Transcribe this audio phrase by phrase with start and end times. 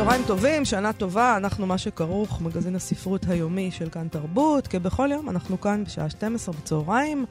[0.00, 4.66] צהריים טובים, שנה טובה, אנחנו מה שכרוך, מגזין הספרות היומי של כאן תרבות.
[4.66, 7.24] כבכל יום, אנחנו כאן בשעה 12 בצהריים,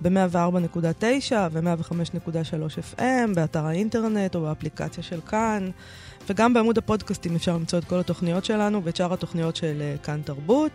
[0.00, 5.70] ב-104.9 ו-105.3 FM, באתר האינטרנט או באפליקציה של כאן,
[6.28, 10.20] וגם בעמוד הפודקאסטים אפשר למצוא את כל התוכניות שלנו ואת שאר התוכניות של uh, כאן
[10.24, 10.72] תרבות.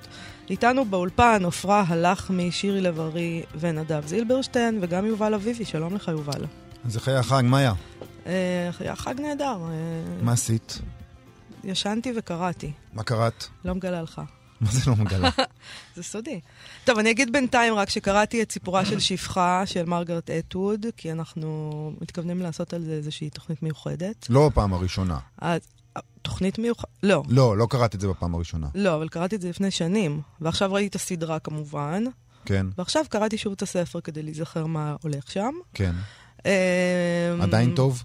[0.49, 5.65] איתנו באולפן עפרה הלחמי, שירי לב-ארי ונדב זילברשטיין, וגם יובל אביבי.
[5.65, 6.45] שלום לך, יובל.
[6.85, 7.73] אז אחרי החג, מה היה?
[8.27, 9.57] אה, היה חג נהדר.
[9.70, 10.79] אה, מה עשית?
[11.63, 12.72] ישנתי וקראתי.
[12.94, 13.44] מה קראת?
[13.66, 14.21] לא מגלה לך.
[14.62, 15.30] מה זה לא מגלה?
[15.95, 16.40] זה סודי.
[16.84, 21.91] טוב, אני אגיד בינתיים רק שקראתי את סיפורה של שפחה של מרגרט אטווד, כי אנחנו
[22.02, 24.29] מתכוונים לעשות על זה איזושהי תוכנית מיוחדת.
[24.29, 25.20] לא בפעם הראשונה.
[25.37, 25.62] אז,
[26.21, 26.90] תוכנית מיוחדת?
[27.04, 27.24] לא.
[27.27, 28.68] לא, לא קראתי את זה בפעם הראשונה.
[28.76, 30.21] לא, אבל קראתי את זה לפני שנים.
[30.41, 32.04] ועכשיו ראיתי את הסדרה כמובן.
[32.46, 35.52] כן, ועכשיו קראתי שוב את הספר כדי להיזכר מה הולך שם.
[35.74, 35.93] כן.
[36.46, 36.52] אמ,
[37.41, 38.04] עדיין טוב?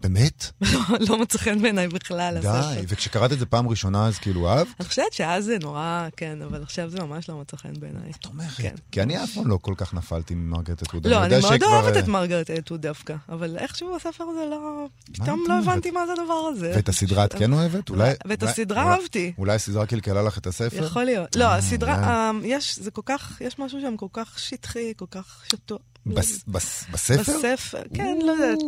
[0.04, 0.08] לא.
[0.08, 0.50] באמת?
[0.60, 2.38] לא, לא מצא חן בעיניי בכלל.
[2.42, 2.84] די.
[2.88, 4.68] וכשקראת את זה פעם ראשונה, אז כאילו אהבת?
[4.80, 8.10] אני חושבת שאז זה נורא, כן, אבל עכשיו זה ממש לא מצא חן בעיניי.
[8.20, 8.48] את אומרת.
[8.56, 8.74] כן.
[8.92, 11.06] כי אני אף פעם לא כל כך נפלתי ממרגרט אטווד.
[11.06, 14.86] לא, אני מאוד אוהבת אה, את מרגרט אטווד דווקא, אבל איכשהו הספר הזה לא...
[15.12, 15.54] פתאום לא?
[15.58, 16.72] הבנתי מה זה הדבר הזה.
[16.74, 17.90] ואת הסדרה את כן אוהבת?
[17.90, 18.12] אולי...
[18.26, 19.32] ואת הסדרה אהבתי.
[19.38, 20.84] אולי הסדרה קלקלה לך את הספר?
[20.84, 21.36] יכול להיות.
[21.36, 21.94] לא, אה, הסדרה.
[21.94, 25.78] אה, יש, זה כל כך, יש משהו שם כל כך שטחי, כל כך שטוח.
[26.06, 27.38] בס- בס- בספר?
[27.38, 28.58] בספר, כן, לא יודעת.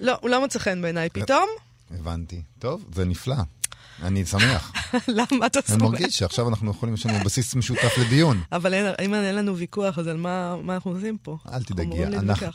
[0.00, 1.46] לא, הוא לא מצא חן בעיניי פתאום.
[1.90, 2.42] הבנתי.
[2.58, 3.36] טוב, זה נפלא.
[4.02, 4.72] אני שמח.
[5.08, 5.82] למה אתה אני שמח?
[5.82, 8.40] מרגיש שעכשיו אנחנו יכולים, יש לנו בסיס משותף לדיון.
[8.52, 11.36] אבל אם אין לנו ויכוח, אז על מה מה אנחנו עושים פה?
[11.52, 11.98] אל תדאגי.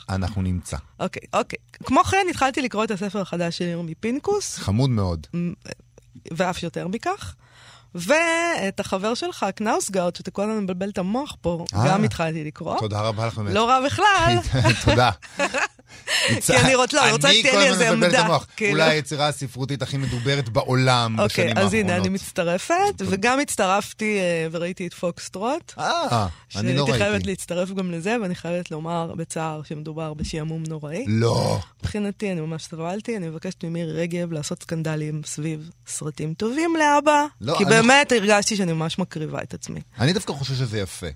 [0.08, 0.76] אנחנו נמצא.
[1.00, 1.58] אוקיי, אוקיי.
[1.84, 5.26] כמו כן, התחלתי לקרוא את הספר החדש של ירמי פינקוס, חמוד מאוד.
[6.30, 7.34] ואף יותר מכך.
[7.94, 11.88] ואת החבר שלך, קנאוסגארד, שאתה כל הזמן מבלבל את המוח פה, אה.
[11.88, 12.78] גם התחלתי לקרוא.
[12.78, 13.54] תודה רבה לך באמת.
[13.54, 14.36] לא רע בכלל.
[14.84, 15.10] תודה.
[16.46, 18.20] כי אני רוצ- לא, אני רוצה שתהיה לי איזה אני כל הזמן מבלבל את עמדה,
[18.26, 18.46] המוח.
[18.56, 18.72] כאילו.
[18.72, 21.66] אולי היצירה הספרותית הכי מדוברת בעולם בשנים אוקיי, האחרונות.
[21.68, 25.72] אז הנה, אני מצטרפת, וגם הצטרפתי אה, וראיתי את פוקסטרוט.
[25.78, 27.26] אה, אני לא שהייתי חייבת ראיתי.
[27.26, 31.04] להצטרף גם לזה, ואני חייבת לומר בצער שמדובר בשעמום נוראי.
[31.08, 31.58] לא.
[31.82, 37.54] מבחינתי, אני ממש סבלתי, אני מבקשת ממירי רגב לעשות סקנדלים סביב סרטים טובים לאבא, לא,
[37.58, 39.80] כי באמת הרגשתי שאני ממש מקריבה את עצמי.
[40.00, 41.06] אני דווקא חושב שזה יפה.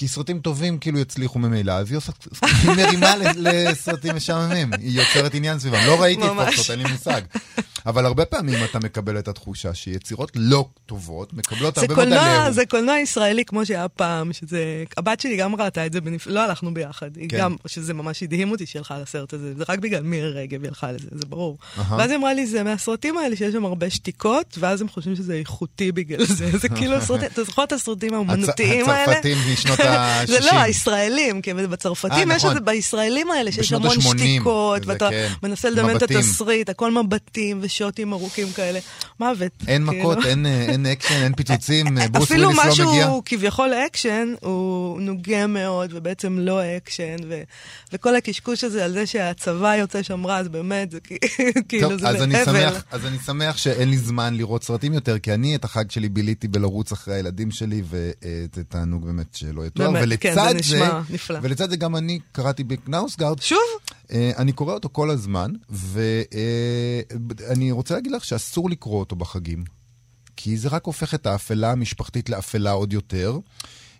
[0.00, 2.12] כי סרטים טובים כאילו יצליחו ממילא, אז היא עושה,
[2.42, 5.78] היא מרימה לסרטים משעממים, היא יוצרת עניין סביבם.
[5.86, 6.30] לא ראיתי את.
[6.46, 7.20] פוקסות, אין לי מושג.
[7.86, 12.52] אבל הרבה פעמים אתה מקבל את התחושה שיצירות לא טובות מקבלות הרבה מאוד עליהום.
[12.52, 14.84] זה קולנוע ישראלי כמו שהיה פעם, שזה...
[14.96, 16.26] הבת שלי גם ראתה את זה, בנפ...
[16.26, 17.16] לא הלכנו ביחד.
[17.16, 17.38] היא כן.
[17.38, 20.68] גם, שזה ממש הדהים אותי שהיא הלכה לסרט הזה, זה רק בגלל מירי רגב היא
[20.68, 21.58] הלכה לזה, זה ברור.
[21.78, 21.96] אהה.
[21.98, 25.34] ואז היא אמרה לי, זה מהסרטים האלה שיש שם הרבה שתיקות, ואז הם חושבים שזה
[25.34, 26.58] איכותי בגלל זה.
[26.58, 29.12] זה כאילו סרטים, אתה זוכר את הסרטים האומנותיים האלה?
[29.12, 30.26] הצרפתים משנות ה-60.
[30.32, 32.50] זה לא, הישראלים, כי בצרפתים אה, יש נכון.
[32.50, 35.32] את זה בישראלים האלה, שיש המון ה-80, שתיקות, ואתה כן.
[35.42, 36.02] מנסה לדמיין את.
[36.02, 38.78] התסריט, הכל מבטים ושוטים ארוכים כאלה.
[39.20, 39.52] מוות.
[39.68, 40.00] אין כאילו.
[40.02, 43.06] מכות, אין, אה, אין אקשן, אין פיצוצים, אה, ברוס אפילו וויליס לא מגיע.
[43.06, 47.42] משהו כביכול אקשן, הוא נוגה מאוד, ובעצם לא אקשן, ו-
[47.92, 50.98] וכל הקשקוש הזה על זה שהצבא יוצא שם רע, אז באמת, זה
[51.68, 52.52] כאילו, טוב, זה אז אני, הבל.
[52.70, 56.08] שמח, אז אני שמח שאין לי זמן לראות סרטים יותר, כי אני את החג שלי
[56.08, 59.90] ביליתי בלרוץ אחרי הילדים שלי, וזה תענוג באמת שלא יתואר.
[59.90, 61.38] באמת, כן, זה ולצד נשמע נפלא.
[61.42, 63.58] ולצד זה גם אני קראתי בקנאוסגארד, שוב?
[64.12, 69.64] אה, אני קורא אותו כל הזמן, ואני רוצה להגיד לך שאסור לקרוא אותו בחגים,
[70.36, 73.38] כי זה רק הופך את האפלה המשפחתית לאפלה עוד יותר.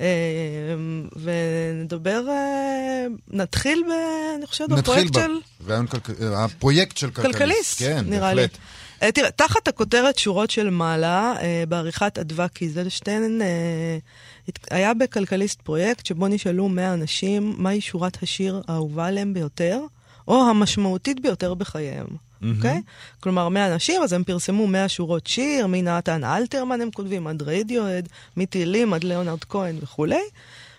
[0.02, 0.76] אה,
[1.24, 3.92] ונדבר, אה, נתחיל ב...
[4.38, 5.32] אני חושבת, נתחיל בפרויקט של...
[5.68, 7.38] ברעיון כלכ- הפרויקט של כלכליסט.
[7.38, 8.42] כלכליסט, כן, נראה לי.
[8.42, 8.58] בהחלט.
[9.04, 11.34] אה, תראה, תחת הכותרת שורות של מעלה,
[11.70, 13.42] בעריכת אדווה קיזלשטיין,
[14.72, 19.82] היה בכלכליסט פרויקט שבו נשאלו 100 אנשים מהי שורת השיר האהובה עליהם ביותר,
[20.32, 22.08] או המשמעותית ביותר בחייהם.
[22.56, 22.82] אוקיי?
[23.20, 28.10] כלומר, 100 אנשים, אז הם פרסמו 100 שורות שיר, מנתן אלתרמן הם כותבים, עד רדיואד,
[28.38, 30.24] מטילים, עד ליאונרד כהן וכולי.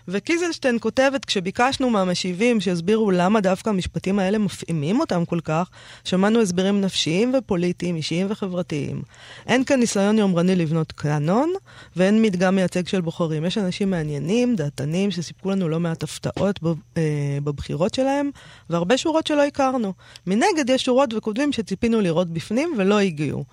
[0.07, 5.69] וקיזלשטיין כותבת, כשביקשנו מהמשיבים שיסבירו למה דווקא המשפטים האלה מפעימים אותם כל כך,
[6.03, 9.01] שמענו הסברים נפשיים ופוליטיים, אישיים וחברתיים.
[9.47, 11.53] אין כאן ניסיון יומרני לבנות קאנון,
[11.95, 13.45] ואין מדגם מייצג של בוחרים.
[13.45, 16.59] יש אנשים מעניינים, דעתנים, שסיפקו לנו לא מעט הפתעות
[16.97, 17.01] אה,
[17.43, 18.29] בבחירות שלהם,
[18.69, 19.93] והרבה שורות שלא הכרנו.
[20.27, 23.43] מנגד, יש שורות וכותבים שציפינו לראות בפנים ולא הגיעו.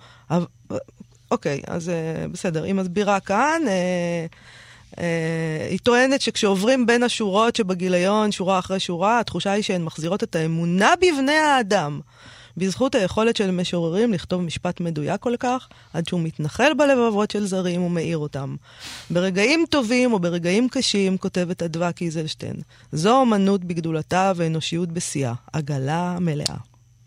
[1.31, 3.61] אוקיי, אז אה, בסדר, היא מסבירה כאן.
[4.99, 10.35] אה, היא טוענת שכשעוברים בין השורות שבגיליון, שורה אחרי שורה, התחושה היא שהן מחזירות את
[10.35, 11.99] האמונה בבני האדם.
[12.57, 17.83] בזכות היכולת של משוררים לכתוב משפט מדויק כל כך, עד שהוא מתנחל בלבבות של זרים
[17.83, 18.55] ומאיר אותם.
[19.09, 22.55] ברגעים טובים או ברגעים קשים, כותבת אדווה קיזלשטיין,
[22.91, 26.57] זו אמנות בגדולתה ואנושיות בשיאה, עגלה מלאה.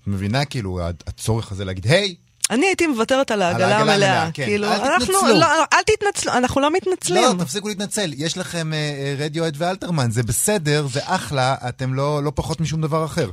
[0.06, 2.14] מבינה כאילו הצורך הזה להגיד, היי,
[2.50, 4.30] אני הייתי מוותרת על העגלה המלאה.
[4.32, 4.44] כן.
[4.44, 5.40] כאילו, אל אנחנו, תתנצלו.
[5.40, 7.38] לא, אל תתנצלו, אנחנו לא מתנצלים.
[7.38, 12.22] לא, תפסיקו להתנצל, יש לכם אה, אה, רדיואט ואלתרמן, זה בסדר, זה אחלה, אתם לא,
[12.22, 13.30] לא פחות משום דבר אחר.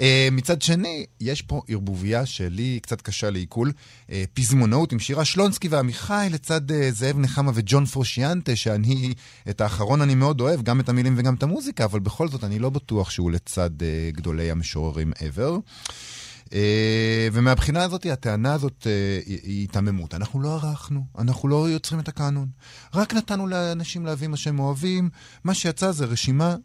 [0.00, 3.72] אה, מצד שני, יש פה ערבוביה שלי קצת קשה לעיכול,
[4.12, 9.14] אה, פזמונאות עם שירה שלונסקי ועמיחי לצד אה, זאב נחמה וג'ון פרושיאנטה, שאני,
[9.48, 12.58] את האחרון אני מאוד אוהב, גם את המילים וגם את המוזיקה, אבל בכל זאת אני
[12.58, 15.60] לא בטוח שהוא לצד אה, גדולי המשוררים ever.
[16.46, 16.52] Uh,
[17.32, 20.14] ומהבחינה הזאת, הטענה הזאת uh, היא היתממות.
[20.14, 22.48] אנחנו לא ערכנו, אנחנו לא יוצרים את הקאנון.
[22.94, 25.10] רק נתנו לאנשים להביא מה שהם אוהבים.
[25.44, 26.56] מה שיצא זה רשימה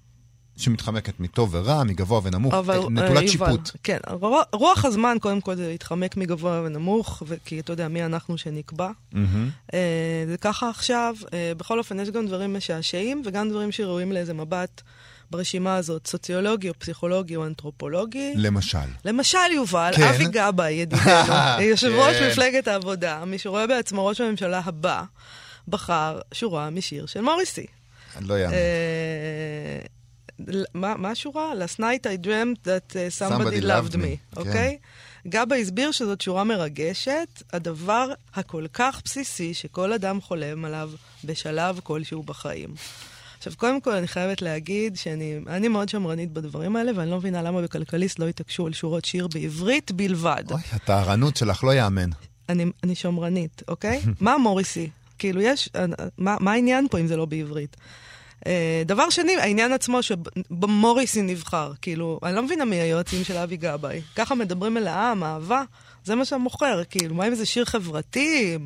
[0.57, 3.71] שמתחמקת מטוב ורע, מגבוה ונמוך, אבל, אה, אה, נטולת יובל, שיפוט.
[3.83, 8.37] כן, רוח, רוח הזמן קודם כל זה להתחמק מגבוה ונמוך, כי אתה יודע מי אנחנו
[8.37, 8.91] שנקבע.
[9.11, 9.49] מהמם.
[9.73, 14.33] אה, זה ככה עכשיו, אה, בכל אופן יש גם דברים משעשעים וגם דברים שראויים לאיזה
[14.33, 14.81] מבט
[15.31, 18.33] ברשימה הזאת, סוציולוגי או פסיכולוגי או אנתרופולוגי.
[18.35, 18.77] למשל.
[19.05, 20.03] למשל, יובל, כן.
[20.03, 22.27] אבי גבאי, ידידנו, יושב ראש כן.
[22.31, 25.03] מפלגת העבודה, מי שרואה בעצמו ראש הממשלה הבא,
[25.67, 27.65] בחר שורה משיר של מוריסי.
[28.15, 28.53] אני לא יאמן.
[28.53, 29.81] אה,
[30.73, 31.53] מה מה השורה?
[31.53, 34.77] Last night I dreamt that uh, somebody Somebody loved loved me, me, אוקיי?
[35.27, 40.91] גבא הסביר שזאת שורה מרגשת, הדבר הכל כך בסיסי שכל אדם חולם עליו
[41.23, 42.69] בשלב כלשהו בחיים.
[43.41, 47.41] עכשיו, קודם כל אני חייבת להגיד שאני אני מאוד שמרנית בדברים האלה, ואני לא מבינה
[47.41, 50.43] למה בכלכליסט לא התעקשו על שורות שיר בעברית בלבד.
[50.51, 52.09] אוי, הטהרנות שלך לא יאמן.
[52.49, 54.01] אני, אני שמרנית, אוקיי?
[54.19, 54.89] מה מוריסי?
[55.17, 55.69] כאילו, יש...
[55.75, 55.85] אה,
[56.17, 57.77] מה, מה העניין פה אם זה לא בעברית?
[58.41, 58.43] Uh,
[58.85, 61.71] דבר שני, העניין עצמו שמוריסי נבחר.
[61.81, 64.01] כאילו, אני לא מבינה מי היועצים של אבי גבאי.
[64.15, 65.61] ככה מדברים אל העם, אהבה,
[66.05, 66.81] זה מה שמוכר.
[66.89, 68.57] כאילו, מה אם זה שיר חברתי?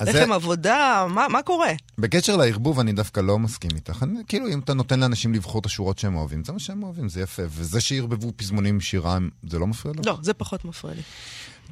[0.00, 1.06] לחם זה- עבודה?
[1.10, 1.72] מה, מה קורה?
[1.98, 4.02] בקשר לערבוב אני דווקא לא מסכים איתך.
[4.02, 7.08] אני, כאילו, אם אתה נותן לאנשים לבחור את השורות שהם אוהבים, זה מה שהם אוהבים,
[7.08, 7.42] זה יפה.
[7.48, 9.18] וזה שערבבו פזמונים עם שירה,
[9.50, 10.06] זה לא מפריע לך?
[10.06, 11.02] לא, זה פחות מפריע לי.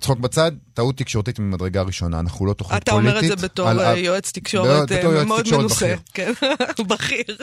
[0.01, 3.17] צחוק בצד, טעות תקשורתית ממדרגה ראשונה, אנחנו לא תוכנית אתה פוליטית.
[3.23, 5.87] אומר את זה בתור על- אה, יועץ תקשורת בתור אה, יועץ מאוד תקשורת מנוסה.
[5.87, 5.99] בכיר.
[6.15, 6.33] כן,
[6.91, 7.37] בכיר.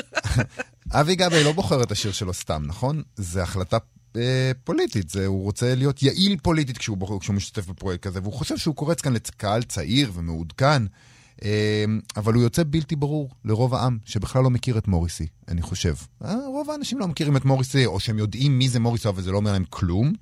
[0.99, 3.01] אבי גבאי לא בוחר את השיר שלו סתם, נכון?
[3.15, 3.77] זה החלטה
[4.15, 8.33] אה, פוליטית, זה, הוא רוצה להיות יעיל פוליטית כשהוא, בוחר, כשהוא משתתף בפרויקט כזה, והוא
[8.33, 10.83] חושב שהוא קורץ כאן לקהל צעיר ומעודכן,
[11.43, 11.85] אה,
[12.17, 15.93] אבל הוא יוצא בלתי ברור לרוב העם, שבכלל לא מכיר את מוריסי, אני חושב.
[16.25, 19.31] אה, רוב האנשים לא מכירים את מוריסי, או שהם יודעים מי זה מוריסי, אבל זה
[19.31, 20.13] לא אומר להם כלום.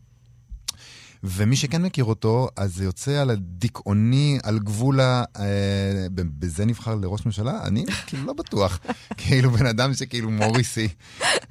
[1.24, 5.24] ומי שכן מכיר אותו, אז זה יוצא על הדיכאוני, על גבול ה...
[5.40, 7.64] אה, בזה נבחר לראש ממשלה?
[7.64, 8.80] אני כאילו לא בטוח.
[9.18, 10.88] כאילו בן אדם שכאילו מוריסי.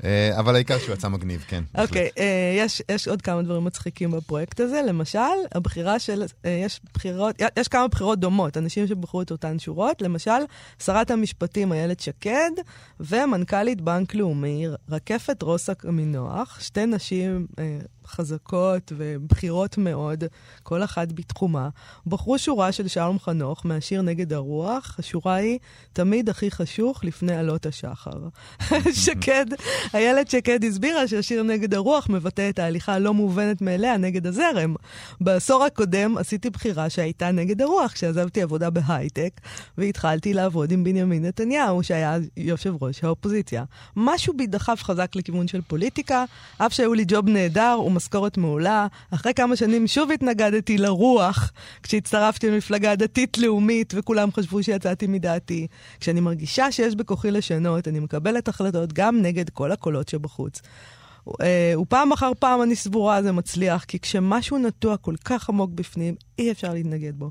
[0.04, 1.64] אה, אבל העיקר שהוא יצא מגניב, כן.
[1.78, 4.82] אוקיי, אה, יש, יש עוד כמה דברים מצחיקים בפרויקט הזה.
[4.86, 5.18] למשל,
[5.54, 10.02] הבחירה של, אה, יש בחירות, יש כמה בחירות דומות, אנשים שבחרו את אותן שורות.
[10.02, 10.38] למשל,
[10.78, 12.50] שרת המשפטים איילת שקד
[13.00, 20.24] ומנכ"לית בנק לאומי, רקפת רוסק עמינוח, שתי נשים אה, חזקות ובכירות מאוד,
[20.62, 21.68] כל אחת בתחומה,
[22.06, 24.96] בחרו שורה של שלום חנוך מהשיר נגד הרוח.
[24.98, 25.58] השורה היא,
[25.92, 28.28] תמיד הכי חשוך לפני עלות השחר.
[29.04, 29.46] שקד,
[29.94, 34.74] איילת שקד הסבירה שהשיר נגד הרוח מבטא את ההליכה הלא מובנת מאליה נגד הזרם.
[35.20, 39.40] בעשור הקודם עשיתי בחירה שהייתה נגד הרוח כשעזבתי עבודה בהייטק,
[39.78, 43.64] והתחלתי לעבוד עם בנימין נתניהו, שהיה יושב ראש האופוזיציה.
[43.96, 46.24] משהו בי דחף חזק לכיוון של פוליטיקה,
[46.58, 48.86] אף שהיו לי ג'וב נהדר ומשכורת מעולה.
[49.10, 51.52] אחרי כמה שנים שוב התנגדתי לרוח,
[51.82, 55.66] כשהצטרפתי למפלגה דתית-לאומית, וכולם חשבו שיצאתי מדעתי.
[56.00, 60.60] כשאני מרגישה שיש בכוחי לשנות, אני מקבלת החלטות גם נגד כל הקולות שבחוץ.
[61.40, 66.14] אה, ופעם אחר פעם אני סבורה זה מצליח, כי כשמשהו נטוע כל כך עמוק בפנים,
[66.38, 67.30] אי אפשר להתנגד בו.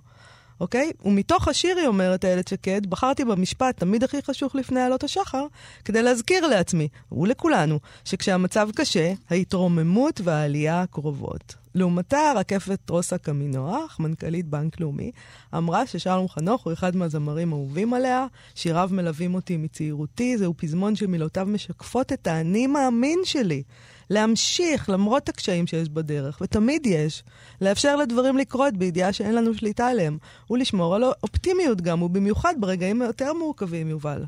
[0.60, 0.92] אוקיי?
[1.06, 5.46] ומתוך השיר, היא אומרת איילת שקד, בחרתי במשפט תמיד הכי חשוך לפני עלות השחר,
[5.86, 11.56] כדי להזכיר לעצמי, ולכולנו, שכשהמצב קשה, ההתרוממות והעלייה קרובות.
[11.76, 15.12] לעומתה, רקפת רוסה קמינוח, מנכ"לית בנק לאומי,
[15.58, 21.46] אמרה ששלום חנוך הוא אחד מהזמרים האהובים עליה, שיריו מלווים אותי מצעירותי, זהו פזמון שמילותיו
[21.46, 23.64] משקפות את האני מאמין שלי.
[24.10, 27.24] להמשיך למרות הקשיים שיש בדרך, ותמיד יש,
[27.62, 30.18] לאפשר לדברים לקרות בידיעה שאין לנו שליטה עליהם,
[30.50, 34.24] ולשמור על אופטימיות גם, ובמיוחד ברגעים היותר מורכבים, יובל.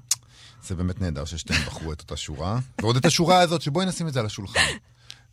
[0.68, 4.14] זה באמת נהדר ששתיהם בחרו את אותה שורה, ועוד את השורה הזאת, שבואי נשים את
[4.14, 4.60] זה על השולחן.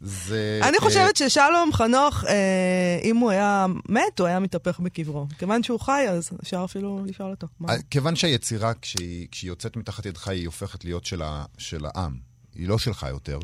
[0.01, 0.61] זה...
[0.63, 5.27] אני חושבת ששלום חנוך, אה, אם הוא היה מת, הוא היה מתהפך בקברו.
[5.39, 7.47] כיוון שהוא חי, אז אפשר אפילו לשאול אותו.
[7.61, 7.73] מה?
[7.73, 12.26] אה, כיוון שהיצירה, כשהיא, כשהיא יוצאת מתחת ידך, היא הופכת להיות של, ה, של העם.
[12.59, 13.39] היא לא שלך יותר.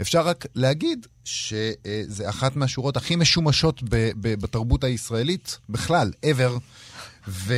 [0.00, 6.58] אפשר רק להגיד שזה אחת מהשורות הכי משומשות ב, ב, בתרבות הישראלית בכלל, ever.
[7.28, 7.54] ו...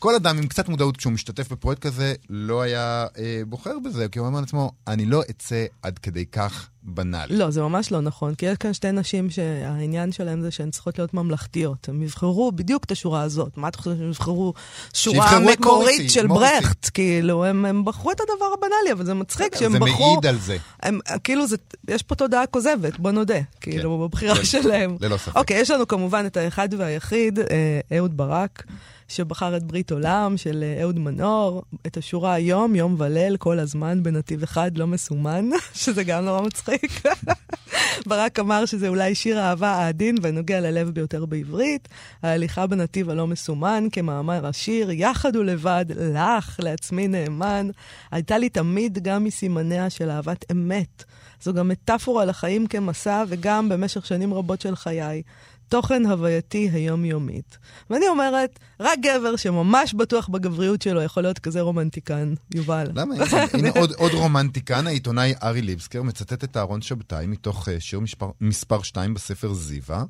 [0.00, 4.18] כל אדם עם קצת מודעות כשהוא משתתף בפרויקט כזה, לא היה אה, בוחר בזה, כי
[4.18, 7.36] הוא אומר לעצמו, אני לא אצא עד כדי כך בנאלי.
[7.36, 10.98] לא, זה ממש לא נכון, כי יש כאן שתי נשים שהעניין שלהן זה שהן צריכות
[10.98, 11.88] להיות ממלכתיות.
[11.88, 13.56] הם יבחרו בדיוק את השורה הזאת.
[13.56, 14.54] מה אתה חושב שהם יבחרו
[14.94, 16.52] שורה מקורית של מוריסי.
[16.60, 16.90] ברכט?
[16.94, 19.96] כאילו, הם, הם בחרו את הדבר הבנאלי, אבל זה מצחיק שהם זה בחרו...
[19.98, 20.56] זה מעיד על זה.
[20.82, 21.56] הם, כאילו, זה,
[21.88, 24.96] יש פה תודעה כוזבת, בוא נודה, כאילו, כן, בבחירה כן, שלהם.
[25.00, 25.36] ללא ספק.
[25.36, 28.64] אוקיי, יש לנו כמובן את האחד והיחיד, אה, אהוד ברק.
[29.10, 34.02] שבחר את ברית עולם של אה, אהוד מנור, את השורה היום, יום וליל, כל הזמן
[34.02, 37.02] בנתיב אחד לא מסומן, שזה גם נורא מצחיק.
[38.08, 41.88] ברק אמר שזה אולי שיר האהבה העדין והנוגע ללב ביותר בעברית.
[42.22, 47.68] ההליכה בנתיב הלא מסומן, כמאמר השיר, יחד ולבד, לך, לעצמי נאמן,
[48.10, 51.04] הייתה לי תמיד גם מסימניה של אהבת אמת.
[51.42, 55.22] זו גם מטאפורה לחיים כמסע, וגם במשך שנים רבות של חיי.
[55.70, 57.58] תוכן הווייתי היומיומית.
[57.90, 62.86] ואני אומרת, רק גבר שממש בטוח בגבריות שלו יכול להיות כזה רומנטיקן, יובל.
[62.94, 63.14] למה?
[63.54, 68.30] הנה עוד, עוד רומנטיקן, העיתונאי ארי ליבסקר מצטט את אהרון שבתאי מתוך uh, שיר משפר,
[68.40, 70.04] מספר 2 בספר זיווה.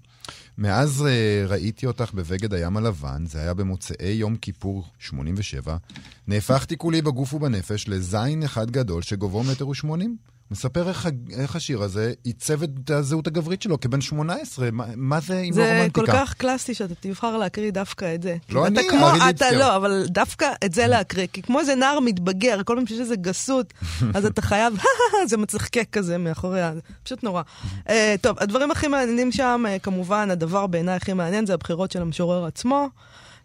[0.58, 5.76] מאז uh, ראיתי אותך בבגד הים הלבן, זה היה במוצאי יום כיפור 87,
[6.28, 10.16] נהפכתי כולי בגוף ובנפש לזין אחד גדול שגובהו מטר ושמונים.
[10.50, 14.70] מספר איך, איך השיר הזה עיצב את הזהות הגברית שלו כבן 18.
[14.70, 16.00] מה, מה זה עם זה הרומנטיקה?
[16.00, 18.36] זה כל כך קלאסי שאתה תבחר להקריא דווקא את זה.
[18.50, 19.58] לא אני, כמו, ארי אתה ליבסקר.
[19.58, 21.26] לא, אבל דווקא את זה להקריא.
[21.32, 23.72] כי כמו איזה נער מתבגר, כל פעם שיש איזה גסות,
[24.14, 24.74] אז אתה חייב,
[25.26, 26.72] זה מצחקק כזה מאחורי ה...
[27.02, 27.42] פשוט נורא.
[27.86, 27.90] uh,
[28.20, 32.44] טוב, הדברים הכי מעניינים שם, uh, כמובן, הדבר בעיניי הכי מעניין זה הבחירות של המשורר
[32.44, 32.88] עצמו.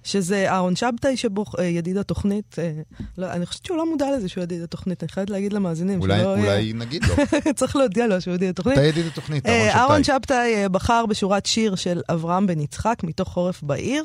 [0.06, 2.56] שזה אהרון שבתאי, שבוך, אה, ידיד התוכנית.
[2.60, 2.72] אה,
[3.18, 6.02] לא, אני חושבת שהוא לא מודע לזה שהוא ידיד התוכנית, אני חייבת להגיד למאזינים.
[6.02, 7.16] אולי, שלא, אולי נגיד לו.
[7.56, 8.78] צריך להודיע לו שהוא ידיד התוכנית.
[8.78, 9.80] אתה ידיד התוכנית, אהרון אה, שבתאי.
[9.82, 14.04] אהרון שבתאי אה, בחר בשורת שיר של אברהם בן יצחק, מתוך חורף בעיר.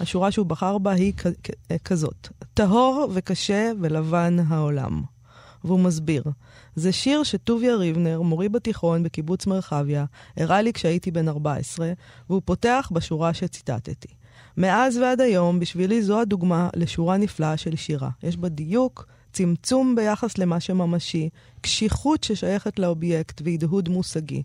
[0.00, 5.02] השורה שהוא בחר בה היא כ- כ- אה, כזאת: טהור וקשה ולבן העולם.
[5.64, 6.22] והוא מסביר.
[6.76, 10.04] זה שיר שטוביה ריבנר, מורי בתיכון בקיבוץ מרחביה,
[10.36, 11.92] הראה לי כשהייתי בן 14,
[12.30, 14.08] והוא פותח בשורה שציטטתי.
[14.58, 18.10] מאז ועד היום, בשבילי זו הדוגמה לשורה נפלאה של שירה.
[18.22, 21.28] יש בה דיוק, צמצום ביחס למה שממשי,
[21.60, 24.42] קשיחות ששייכת לאובייקט והדהוד מושגי.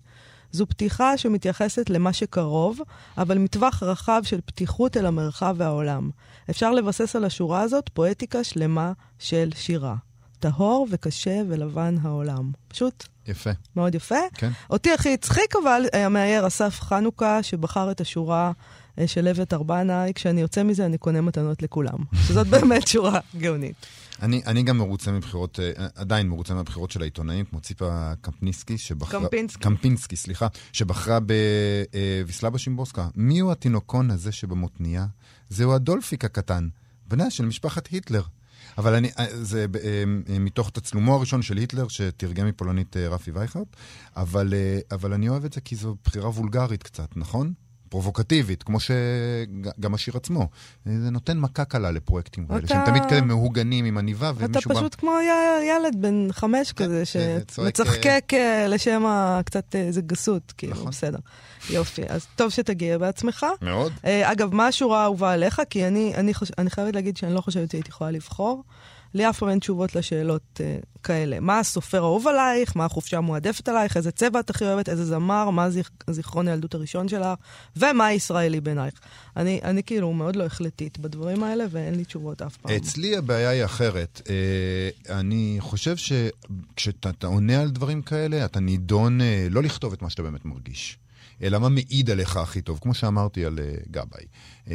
[0.52, 2.80] זו פתיחה שמתייחסת למה שקרוב,
[3.18, 6.10] אבל מטווח רחב של פתיחות אל המרחב והעולם.
[6.50, 9.96] אפשר לבסס על השורה הזאת פואטיקה שלמה של שירה.
[10.40, 12.52] טהור וקשה ולבן העולם.
[12.68, 13.50] פשוט יפה.
[13.76, 14.16] מאוד יפה.
[14.34, 14.52] כן.
[14.70, 18.52] אותי הכי הצחיק אבל המאייר אסף חנוכה, שבחר את השורה אה,
[19.06, 21.98] של לבת ארבנאי, כשאני יוצא מזה אני קונה מתנות לכולם.
[22.28, 23.76] שזאת באמת שורה גאונית.
[24.22, 29.22] אני, אני גם מרוצה מבחירות, אה, עדיין מרוצה מהבחירות של העיתונאים, כמו ציפה קמפינסקי, שבחרה...
[29.22, 29.64] קמפינסקי.
[29.64, 33.08] קמפינסקי, סליחה, שבחרה בוויסלבה שימבוסקה.
[33.16, 35.06] מי הוא התינוקון הזה שבמותניה?
[35.50, 36.68] זהו הדולפיק הקטן,
[37.08, 38.24] בנה של משפחת היטלר.
[38.78, 43.68] אבל אני, אה, זה אה, מתוך תצלומו הראשון של היטלר, שתרגם מפולנית רפי וייכרט,
[44.16, 44.54] אבל,
[44.92, 47.54] אבל אני אוהב את זה כי זו בחירה וולגרית קצת, נכון?
[47.94, 50.48] פרובוקטיבית, כמו שגם השיר עצמו.
[50.86, 52.68] זה נותן מכה קלה לפרויקטים כאלה.
[52.68, 54.72] שהם תמיד כאלה מהוגנים עם עניבה, ומישהו.
[54.72, 54.96] אתה פשוט.
[54.96, 55.12] כמו
[55.68, 59.04] ילד בן חמש כן, כזה, שמצחקק אה, לשם
[59.46, 60.90] קצת איזה גסות, כאילו, נכון.
[60.90, 61.20] בסדר.
[61.70, 63.46] יופי, אז טוב שתגיע בעצמך.
[63.62, 63.92] מאוד.
[64.06, 65.62] אה, אגב, מה השורה האהובה עליך?
[65.70, 65.86] כי.
[66.58, 68.64] אני חייבת להגיד שאני לא חושבת שהייתי יכולה לבחור.
[69.14, 71.40] לי אף פעם אין תשובות לשאלות uh, כאלה.
[71.40, 72.76] מה הסופר האהוב עלייך?
[72.76, 73.98] מה החופשה המועדפת עלייך?
[73.98, 74.90] איזה צבע את הכי אוהבת?
[74.90, 75.50] איזה זמר?
[75.50, 75.90] מה זיכ...
[76.10, 77.28] זיכרון הילדות הראשון שלך?
[77.76, 78.94] ומה הישראלי בעינייך?
[79.38, 82.72] אני, אני כאילו מאוד לא החלטית בדברים האלה, ואין לי תשובות אף פעם.
[82.76, 84.22] אצלי הבעיה היא אחרת.
[84.24, 90.10] Uh, אני חושב שכשאתה עונה על דברים כאלה, אתה נידון uh, לא לכתוב את מה
[90.10, 90.98] שאתה באמת מרגיש.
[91.44, 94.26] אלא מה מעיד עליך הכי טוב, כמו שאמרתי על uh, גבאי.
[94.66, 94.70] Uh,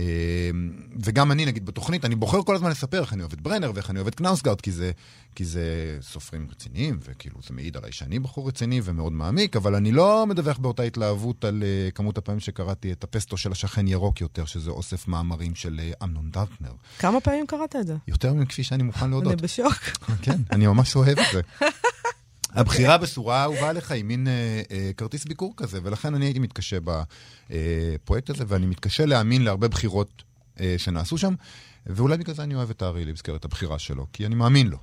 [1.05, 3.91] וגם אני, נגיד, בתוכנית, אני בוחר כל הזמן לספר איך אני אוהב את ברנר ואיך
[3.91, 4.91] אני אוהב את קנאוסגארד, כי זה,
[5.35, 9.93] כי זה סופרים רציניים, וכאילו זה מעיד עליי שאני בחור רציני ומאוד מעמיק, אבל אני
[9.93, 14.45] לא מדווח באותה התלהבות על uh, כמות הפעמים שקראתי את הפסטו של השכן ירוק יותר,
[14.45, 16.73] שזה אוסף מאמרים של uh, אמנון דרטנר.
[16.99, 17.97] כמה פעמים קראת את זה?
[18.09, 19.33] יותר מכפי שאני מוכן להודות.
[19.33, 19.75] אני בשוק.
[20.23, 21.41] כן, אני ממש אוהב את זה.
[22.59, 26.77] הבחירה ביצירה האהובה עליך היא מין אה, אה, כרטיס ביקור כזה, ולכן אני הייתי מתקשה
[27.51, 30.23] בפרויקט הזה, ואני מתקשה להאמין להרבה בחירות
[30.61, 31.35] אה, שנעשו שם,
[31.87, 34.79] ואולי בגלל זה אני אוהב את הארי ליבסקר, את הבחירה שלו, כי אני מאמין לו.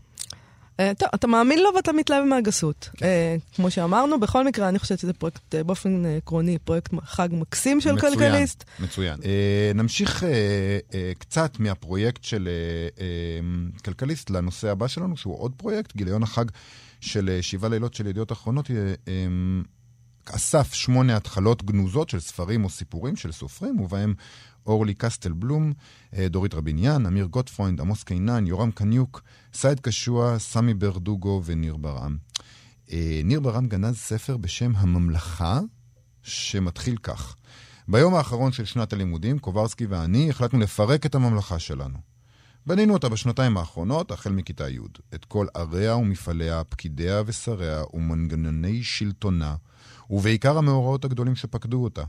[0.97, 2.89] טוב, אתה מאמין לו ואתה מתלהב מהגסות.
[2.97, 3.37] כן.
[3.55, 8.13] כמו שאמרנו, בכל מקרה, אני חושבת שזה פרויקט, באופן עקרוני, פרויקט חג מקסים של מצוין,
[8.13, 8.63] כלכליסט.
[8.79, 9.77] מצוין, מצוין.
[9.77, 10.23] נמשיך
[11.19, 12.49] קצת מהפרויקט של
[13.85, 16.45] כלכליסט לנושא הבא שלנו, שהוא עוד פרויקט, גיליון החג
[17.05, 19.63] של אה, שבעה לילות של ידיעות אחרונות, אה, אמ,
[20.25, 24.13] אסף שמונה התחלות גנוזות של ספרים או סיפורים של סופרים, ובהם
[24.65, 25.73] אורלי קסטל בלום,
[26.13, 29.21] אה, דורית רביניאן, אמיר גוטפרוינד, עמוס קינן, יורם קניוק,
[29.53, 32.17] סייד קשוע, סמי ברדוגו וניר ברעם.
[33.23, 35.59] ניר ברעם גנז ספר בשם הממלכה,
[36.23, 37.35] שמתחיל כך:
[37.87, 42.14] ביום האחרון של שנת הלימודים, קוברסקי ואני החלטנו לפרק את הממלכה שלנו.
[42.67, 44.79] בנינו אותה בשנתיים האחרונות, החל מכיתה י'.
[45.15, 49.55] את כל עריה ומפעליה, פקידיה ושריה ומנגנוני שלטונה,
[50.09, 52.03] ובעיקר המאורעות הגדולים שפקדו אותה.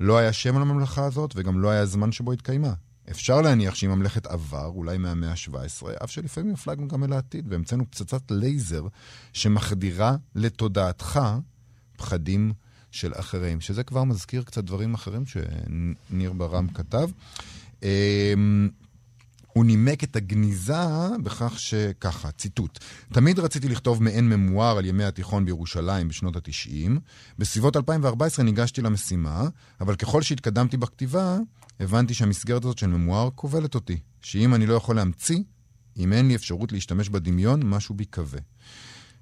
[0.00, 2.72] לא היה שם לממלכה הזאת, וגם לא היה זמן שבו התקיימה.
[3.10, 7.90] אפשר להניח שהיא ממלכת עבר, אולי מהמאה ה-17, אף שלפעמים הפלגנו גם אל העתיד, והמצאנו
[7.90, 8.86] פצצת לייזר
[9.32, 11.20] שמחדירה לתודעתך
[11.96, 12.52] פחדים
[12.90, 17.08] של אחרים, שזה כבר מזכיר קצת דברים אחרים שניר ברם כתב.
[19.54, 20.74] הוא נימק את הגניזה
[21.22, 22.78] בכך שככה, ציטוט:
[23.12, 26.90] תמיד רציתי לכתוב מעין ממואר על ימי התיכון בירושלים בשנות ה-90.
[27.38, 29.48] בסביבות 2014 ניגשתי למשימה,
[29.80, 31.38] אבל ככל שהתקדמתי בכתיבה,
[31.80, 33.98] הבנתי שהמסגרת הזאת של ממואר כובלת אותי.
[34.20, 35.38] שאם אני לא יכול להמציא,
[35.96, 38.38] אם אין לי אפשרות להשתמש בדמיון, משהו בי כבה.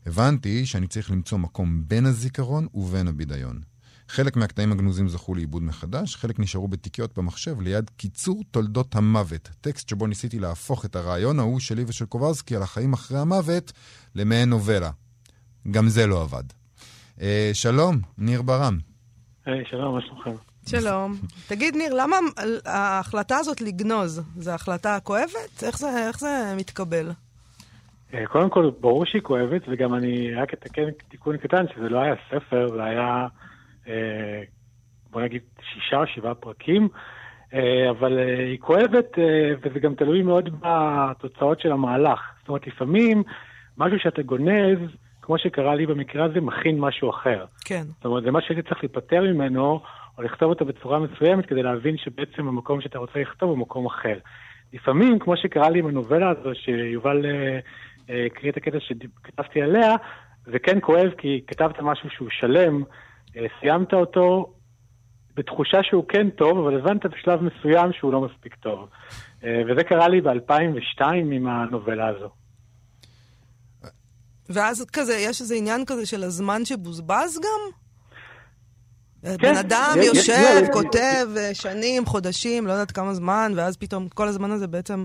[0.07, 3.72] הבנתי שאני צריך למצוא מקום בין הזיכרון ובין הבידיון.
[4.13, 9.89] חלק מהקטעים הגנוזים זכו לעיבוד מחדש, חלק נשארו בתיקיות במחשב ליד קיצור תולדות המוות, טקסט
[9.89, 13.73] שבו ניסיתי להפוך את הרעיון ההוא שלי ושל קוברסקי על החיים אחרי המוות
[14.15, 14.91] למעין נובלה.
[15.71, 16.43] גם זה לא עבד.
[17.21, 18.79] אה, שלום, ניר ברם.
[19.47, 20.35] היי, שלום, מה שלומכם?
[20.67, 21.15] שלום.
[21.49, 22.17] תגיד, ניר, למה
[22.67, 25.63] ההחלטה הזאת לגנוז, זו החלטה כואבת?
[25.63, 27.11] איך זה, איך זה מתקבל?
[28.15, 32.15] אה, קודם כל, ברור שהיא כואבת, וגם אני רק אתקן תיקון קטן, שזה לא היה
[32.31, 33.27] ספר, זה היה
[35.11, 35.43] בוא נגיד
[35.73, 36.89] שישה שבעה פרקים,
[37.55, 39.19] אה, אבל אה, היא כואבת,
[39.63, 42.21] וזה גם תלוי מאוד בתוצאות של המהלך.
[42.41, 43.23] זאת אומרת, לפעמים
[43.79, 44.79] משהו שאתה גונז,
[45.23, 47.45] כמו שקרה לי במקרה הזה, מכין משהו אחר.
[47.65, 47.83] כן.
[47.83, 49.81] זאת אומרת, זה מה שהייתי צריך להיפטר ממנו,
[50.19, 54.19] או לכתוב אותו בצורה מסוימת, כדי להבין שבעצם המקום שאתה רוצה לכתוב הוא מקום אחר.
[54.73, 57.27] לפעמים, כמו שקרה לי עם הנובלה הזו, שיובל
[58.09, 59.95] הקריא את הקטע שכתבתי עליה,
[60.45, 62.89] זה כן כואב כי כתבת משהו שהוא שלם, אה,
[63.61, 64.53] סיימת אותו
[65.37, 68.89] בתחושה שהוא כן טוב, אבל הבנת בשלב מסוים שהוא לא מספיק טוב.
[69.45, 72.29] אה, וזה קרה לי ב-2002 עם הנובלה הזו.
[74.49, 77.83] ואז כזה, יש איזה עניין כזה של הזמן שבוזבז גם?
[79.23, 79.37] כן.
[79.43, 84.09] בן אדם יש, יושב, יש, כותב יש, שנים, חודשים, לא יודעת כמה זמן, ואז פתאום
[84.09, 85.05] כל הזמן הזה בעצם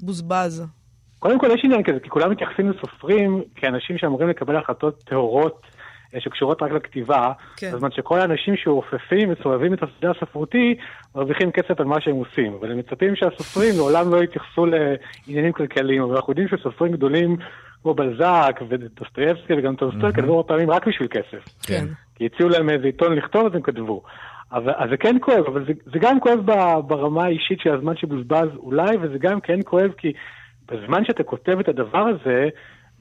[0.00, 0.64] בוזבז.
[1.18, 5.62] קודם כל יש עניין כזה, כי כולם מתייחסים לסופרים כאנשים שאמורים לקבל החלטות טהורות
[6.18, 7.72] שקשורות רק לכתיבה, כן.
[7.74, 10.74] בזמן שכל האנשים שאופפים וסובבים את השדה הספרותי
[11.14, 16.02] מרוויחים כסף על מה שהם עושים, אבל הם מצפים שהסופרים לעולם לא יתייחסו לעניינים כלכליים,
[16.02, 17.36] אבל אנחנו יודעים שסופרים גדולים
[17.82, 21.62] כמו בלזק ודוסטויבסקי וגם טולסטוי כתבו הרבה פעמים רק בשביל כסף.
[21.62, 21.84] כן.
[22.14, 24.02] כי הציעו להם איזה עיתון לכתוב אז הם כתבו.
[24.52, 26.38] אבל, אז זה כן כואב, אבל זה, זה גם כואב
[26.86, 30.12] ברמה האישית של הזמן שבוזבז אולי, וזה גם כן כואב כי
[30.68, 32.48] בזמן שאתה כותב את הדבר הזה,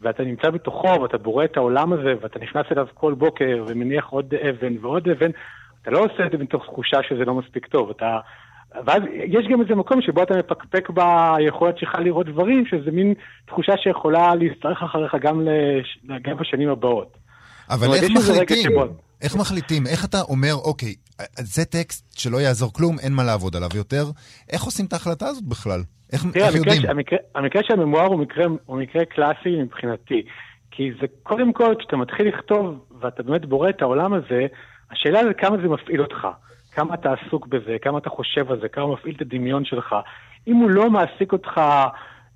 [0.02, 4.34] ואתה נמצא בתוכו, ואתה בורא את העולם הזה, ואתה נכנס אליו כל בוקר, ומניח עוד
[4.34, 5.32] אבן ועוד אבן,
[5.82, 7.90] אתה לא עושה את זה מתוך תחושה שזה לא מספיק טוב.
[7.90, 8.20] אתה...
[8.86, 13.14] ואז יש גם איזה מקום שבו אתה מפקפק ביכולת שלך לראות דברים, שזה מין
[13.48, 16.00] תחושה שיכולה להצטרך אחריך גם, לש...
[16.22, 17.18] גם בשנים הבאות.
[17.70, 18.72] אבל איך מחליטים?
[19.22, 19.88] איך מחליטים?
[19.88, 20.94] איך אתה אומר, אוקיי,
[21.40, 24.06] זה טקסט שלא יעזור כלום, אין מה לעבוד עליו יותר?
[24.50, 25.84] איך עושים את ההחלטה הזאת בכלל?
[26.14, 26.92] איך, תראה, איך המקרה, יודעים?
[26.92, 30.24] המקרה, המקרה של הממואר הוא מקרה, הוא מקרה קלאסי מבחינתי.
[30.72, 34.48] כי זה קודם כל, כשאתה מתחיל לכתוב ואתה באמת בורא את העולם הזה,
[34.92, 36.28] השאלה זה כמה זה מפעיל אותך.
[36.72, 39.96] כמה אתה עסוק בזה, כמה אתה חושב על זה, כמה מפעיל את הדמיון שלך.
[40.48, 41.62] אם הוא לא מעסיק אותך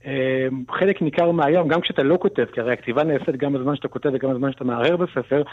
[0.06, 3.88] אה, חלק ניכר מהיום, גם כשאתה לא כותב, כי הרי הכתיבה נעשית גם בזמן שאתה
[3.88, 5.44] כותב וגם בזמן שאתה מהרהר בספר,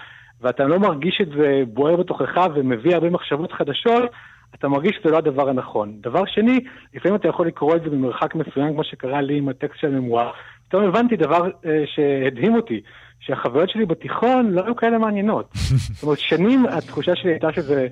[0.40, 4.10] ואתה לא מרגיש את זה בוער בתוכך ומביא הרבה מחשבות חדשות,
[4.54, 5.92] אתה מרגיש שזה לא הדבר הנכון.
[6.00, 6.60] דבר שני,
[6.94, 10.30] לפעמים אתה יכול לקרוא את זה במרחק מסוים, כמו שקרה לי עם הטקסט של הממואר.
[10.68, 12.80] פתאום הבנתי דבר אה, שהדהים אותי,
[13.20, 15.50] שהחוויות שלי בתיכון לא היו כאלה מעניינות.
[15.94, 17.86] זאת אומרת, שנים התחושה שלי הייתה שזה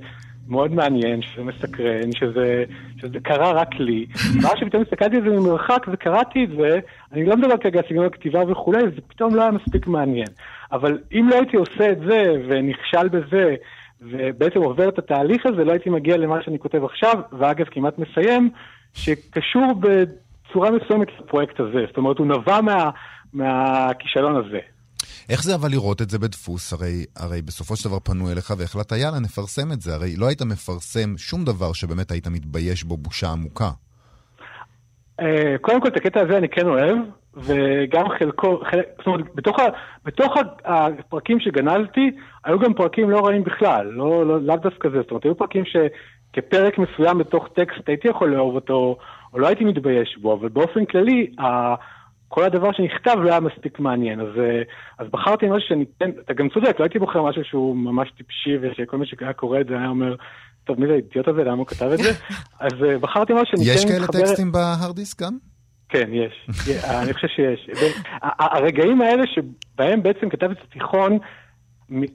[0.49, 2.65] מאוד מעניין, שזה מסקרן, שזה,
[3.01, 4.07] שזה קרה רק לי.
[4.43, 6.79] ואז שפתאום הסתכלתי על זה ממרחק וקראתי את זה,
[7.13, 10.29] אני לא מדבר כרגע על סגנון הכתיבה וכולי, זה פתאום לא היה מספיק מעניין.
[10.73, 13.55] אבל אם לא הייתי עושה את זה ונכשל בזה,
[14.01, 18.51] ובעצם עובר את התהליך הזה, לא הייתי מגיע למה שאני כותב עכשיו, ואגב כמעט מסיים,
[18.95, 21.85] שקשור בצורה מסוימת לפרויקט הזה.
[21.89, 22.91] זאת אומרת, הוא נבע מה,
[23.33, 24.59] מהכישלון הזה.
[25.29, 26.73] איך זה אבל לראות את זה בדפוס?
[26.73, 29.95] הרי, הרי בסופו של דבר פנו אליך והחלטת, יאללה, נפרסם את זה.
[29.95, 33.71] הרי לא היית מפרסם שום דבר שבאמת היית מתבייש בו בושה עמוקה.
[35.21, 36.97] אה, קודם כל, את הקטע הזה אני כן אוהב,
[37.45, 39.67] וגם חלקו, חלק, זאת אומרת, בתוך, ה,
[40.05, 42.11] בתוך הפרקים שגנזתי,
[42.45, 45.01] היו גם פרקים לא רעים בכלל, לא, לא, לאו דווקא זה.
[45.01, 48.97] זאת אומרת, היו פרקים שכפרק מסוים בתוך טקסט הייתי יכול לאהוב אותו,
[49.33, 51.31] או לא הייתי מתבייש בו, אבל באופן כללי,
[52.29, 54.63] כל הדבר שנכתב לא היה מספיק מעניין, אז, אה,
[54.99, 58.57] אז בחרתי משהו שאני כן, אתה גם צודק, לא הייתי בוחר משהו שהוא ממש טיפשי,
[58.61, 60.15] ושכל מי שהיה קורא את זה היה אומר,
[60.65, 62.11] טוב, מי זה האידיוט הזה, למה הוא כתב את זה?
[62.67, 63.85] אז uh, בחרתי משהו שאני כן מתחבר...
[63.85, 65.33] יש כאלה טקסטים בהארד דיסק גם?
[65.89, 66.49] כן, יש.
[67.03, 67.71] אני חושב שיש.
[68.23, 71.19] הרגעים האלה שבהם בעצם כתב את התיכון,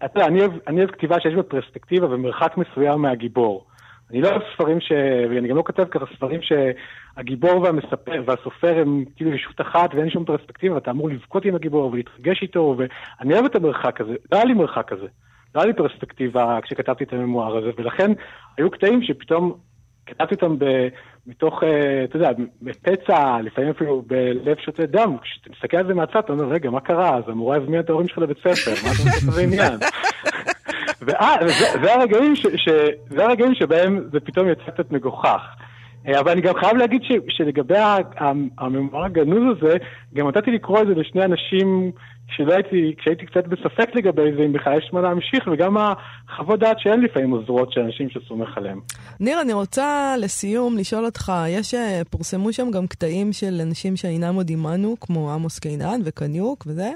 [0.06, 0.28] אתה יודע,
[0.68, 3.66] אני אוהב כתיבה שיש בה פרספקטיבה ומרחק מסוים מהגיבור.
[4.12, 4.92] אני לא אוהב ספרים ש...
[5.30, 10.26] ואני גם לא כותב ככה ספרים שהגיבור והמספר והסופר הם כאילו ישות אחת ואין שום
[10.26, 14.46] פרספקטיבה, ואתה אמור לבכות עם הגיבור ולהתרגש איתו, ואני אוהב את המרחק הזה, לא היה
[14.46, 15.08] לי מרחק כזה.
[15.56, 18.12] לא היה לי פרספקטיבה כשכתבתי את הממואר הזה, ולכן
[18.58, 19.58] היו קטעים שפתאום
[20.06, 20.66] כתבתי אותם ב...
[21.28, 25.18] מתוך, אה, אתה יודע, בפצע, לפעמים אפילו בלב שותה דם.
[25.22, 27.18] כשאתה מסתכל על זה מהצד, אתה אומר, רגע, מה קרה?
[27.18, 29.74] אז המורה הזמין את ההורים שלך לבית ספר, מה אתה עושה עניין?
[31.02, 31.94] וזה
[33.26, 35.42] הרגעים שבהם זה פתאום יצא קצת מגוחך.
[36.08, 37.78] אה, אבל אני גם חייב להגיד ש, שלגבי
[38.58, 39.78] הממורה הגנוז הזה,
[40.14, 41.92] גם נתתי לקרוא את זה לשני אנשים
[42.28, 46.80] שלא הייתי, כשהייתי קצת בספק לגבי זה, אם בכלל יש מה להמשיך, וגם החוות דעת
[46.80, 48.80] שאין לפעמים עוזרות של אנשים שסומך עליהם.
[49.20, 54.36] ניר, אני רוצה לסיום לשאול אותך, יש, אה, פורסמו שם גם קטעים של אנשים שאינם
[54.36, 56.92] עוד עימנו, כמו עמוס קינן וקניוק וזה.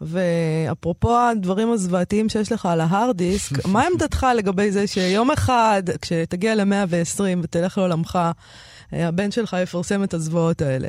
[0.00, 6.54] ואפרופו הדברים הזוועתיים שיש לך על ההארד דיסק, מה עמדתך לגבי זה שיום אחד, כשתגיע
[6.54, 8.18] ל-120 ותלך לעולמך,
[8.92, 10.88] אה, הבן שלך יפרסם את הזוועות האלה?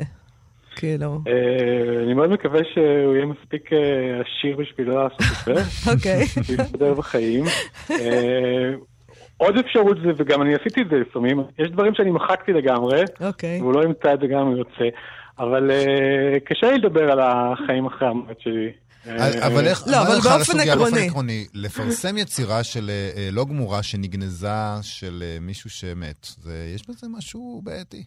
[0.76, 1.20] כאילו.
[1.26, 3.78] אה, אני מאוד מקווה שהוא יהיה מספיק אה,
[4.20, 5.90] עשיר בשבילו לעשות את זה.
[5.92, 6.26] אוקיי.
[6.26, 7.44] שיסתדר בחיים.
[9.36, 13.60] עוד אפשרות זה, וגם אני עשיתי את זה לפעמים, יש דברים שאני מחקתי לגמרי, אוקיי.
[13.60, 14.96] והוא לא ימצא את זה גם אם הוא יוצא.
[15.38, 15.70] אבל
[16.44, 18.72] קשה לי לדבר על החיים אחרי המועד שלי.
[19.06, 21.06] אה, אבל איך, לא, אבל באופן עקרוני.
[21.06, 24.48] עקרוני, לפרסם יצירה של אה, לא גמורה שנגנזה
[24.82, 26.28] של אה, מישהו שמת,
[26.74, 28.04] יש בזה משהו בעייתי.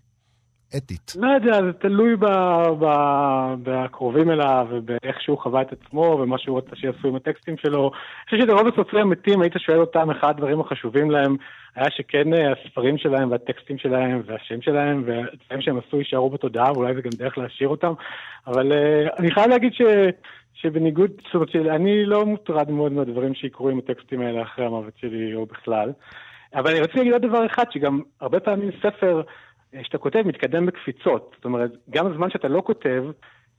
[0.78, 1.14] אתית.
[1.20, 2.16] לא יודע, זה תלוי
[3.64, 7.92] בקרובים אליו ובאיך שהוא חווה את עצמו ומה שהוא רוצה שיעשו עם הטקסטים שלו.
[8.32, 11.36] אני חושב שרוב הסופרים המתים, היית שואל אותם, אחד הדברים החשובים להם
[11.76, 17.02] היה שכן הספרים שלהם והטקסטים שלהם והשם שלהם והדברים שהם עשו יישארו בתודעה, ואולי זה
[17.02, 17.94] גם דרך להשאיר אותם.
[18.48, 18.72] אבל
[19.20, 19.82] אני חייב להגיד ש...
[20.54, 25.36] שבניגוד, זאת אומרת, אני לא מוטרד מאוד מהדברים שיקרו עם הטקסטים האלה אחרי המוות שלי
[25.36, 25.92] או בכלל.
[26.56, 29.24] אבל אני רציתי להגיד עוד דבר אחד, שגם הרבה פעמים ספר אה,
[29.84, 31.32] שאתה כותב מתקדם בקפיצות.
[31.36, 33.04] זאת אומרת, גם הזמן שאתה לא כותב,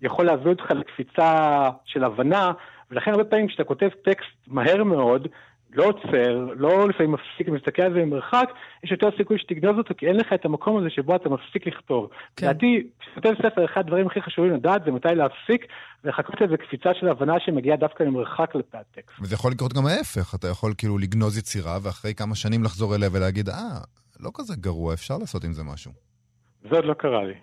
[0.03, 2.53] יכול להביא אותך לקפיצה של הבנה,
[2.91, 5.29] ולכן הרבה פעמים כשאתה כותב טקסט מהר מאוד,
[5.73, 8.49] לא עוצר, לא לפעמים מפסיק, מסתכל על זה ממרחק,
[8.85, 12.09] יש יותר סיכוי שתגנוז אותו, כי אין לך את המקום הזה שבו אתה מפסיק לכתוב.
[12.37, 12.47] כן.
[12.47, 15.67] לדעתי, כשאתה כותב ספר, אחד הדברים הכי חשובים לדעת זה מתי להפסיק,
[16.05, 19.21] ולחכות איזה קפיצה של הבנה שמגיעה דווקא ממרחק כלפי הטקסט.
[19.21, 23.09] וזה יכול לקרות גם ההפך, אתה יכול כאילו לגנוז יצירה, ואחרי כמה שנים לחזור אליה
[23.13, 23.55] ולהגיד, אה,
[24.21, 25.93] לא כזה גרוע, אפשר לעשות עם זה משהו.
[26.71, 27.35] זה עוד לא קרה לי.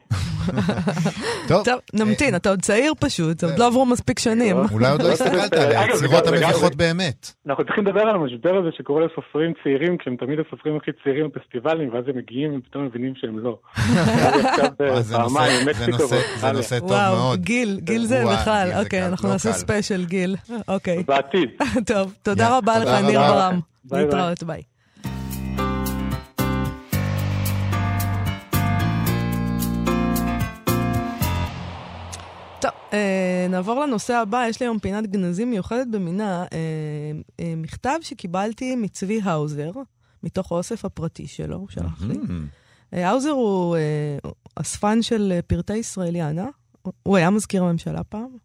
[1.48, 4.58] טוב, טוב, נמתין, אתה עוד צעיר פשוט, עוד לא עברו מספיק שנים.
[4.72, 7.32] אולי עוד לא הסתכלת על היצירות המביכות באמת.
[7.48, 11.94] אנחנו צריכים לדבר על המשבר הזה שקורה לסופרים צעירים, כשהם תמיד הסופרים הכי צעירים בפסטיבלים,
[11.94, 13.60] ואז הם מגיעים ופתאום מבינים שהם לא.
[14.82, 15.18] אה, זה
[16.54, 17.40] נושא- טוב וואו, מאוד.
[17.40, 18.72] גיל, גיל זה בכלל.
[18.84, 19.54] אוקיי, אנחנו לא נעשה.
[19.54, 20.36] ספיישל גיל.
[20.68, 21.04] אוקיי.
[21.04, 21.50] בעתיד.
[21.94, 23.20] טוב, תודה רבה לך, ניר.
[23.20, 23.60] ברעם.
[23.92, 24.62] להתראות, ביי.
[33.50, 34.46] נעבור לנושא הבא.
[34.50, 36.46] יש לי היום פינת גנזים מיוחדת במינה.
[36.54, 36.58] אה,
[37.40, 39.72] אה, מכתב שקיבלתי מצבי האוזר,
[40.24, 42.14] מתוך האוסף הפרטי שלו, הוא שלח לי.
[42.14, 42.30] Mm,
[42.94, 46.48] אה, האוזר הוא אה, אספן של אה, פרטי ישראליאנה.
[47.04, 48.38] הוא היה מזכיר הממשלה פעם.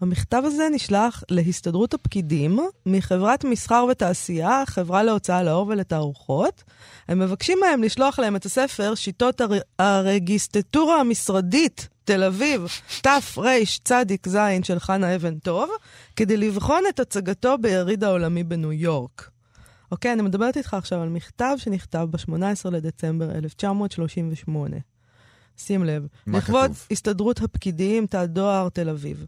[0.00, 6.62] המכתב הזה נשלח להסתדרות הפקידים מחברת מסחר ותעשייה, חברה להוצאה לאור ולתערוכות.
[7.08, 9.50] הם מבקשים מהם לשלוח להם את הספר שיטות הר...
[9.78, 12.66] הרגיסטטורה המשרדית, תל אביב,
[13.02, 15.70] תרצ"ז של חנה אבן טוב,
[16.16, 19.30] כדי לבחון את הצגתו ביריד העולמי בניו יורק.
[19.92, 24.76] אוקיי, אני מדברת איתך עכשיו על מכתב שנכתב ב-18 לדצמבר 1938.
[25.56, 26.06] שים לב.
[26.26, 26.86] מה לכבוד כתוב?
[26.90, 29.26] הסתדרות הפקידים, תא דואר, תל אביב.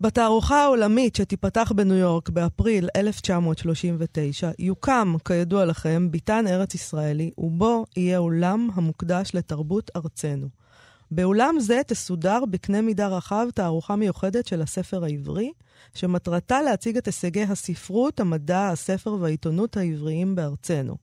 [0.00, 8.18] בתערוכה העולמית שתיפתח בניו יורק באפריל 1939, יוקם, כידוע לכם, ביתן ארץ ישראלי, ובו יהיה
[8.18, 10.63] אולם המוקדש לתרבות ארצנו.
[11.10, 15.52] באולם זה תסודר בקנה מידה רחב תערוכה מיוחדת של הספר העברי,
[15.94, 20.96] שמטרתה להציג את הישגי הספרות, המדע, הספר והעיתונות העבריים בארצנו.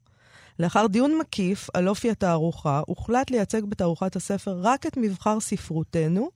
[0.60, 6.30] לאחר דיון מקיף על אופי התערוכה, הוחלט לייצג בתערוכת הספר רק את מבחר ספרותנו,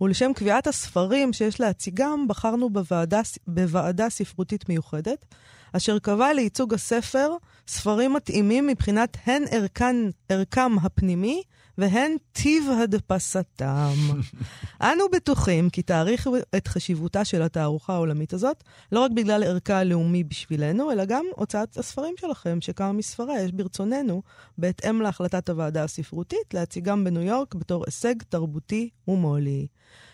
[0.00, 5.24] ולשם קביעת הספרים שיש להציגם, בחרנו בוועדה, בוועדה ספרותית מיוחדת,
[5.72, 7.30] אשר קבעה לייצוג הספר
[7.68, 9.96] ספרים מתאימים מבחינת הן ערכן,
[10.28, 11.42] ערכם הפנימי
[11.78, 13.94] והן טיב הדפסתם.
[14.92, 20.24] אנו בטוחים כי תעריכו את חשיבותה של התערוכה העולמית הזאת, לא רק בגלל ערכה הלאומי
[20.24, 24.22] בשבילנו, אלא גם הוצאת הספרים שלכם, שכמה מספריה יש ברצוננו,
[24.58, 29.66] בהתאם להחלטת הוועדה הספרותית, להציגם בניו יורק בתור הישג תרבותי ומו"לי.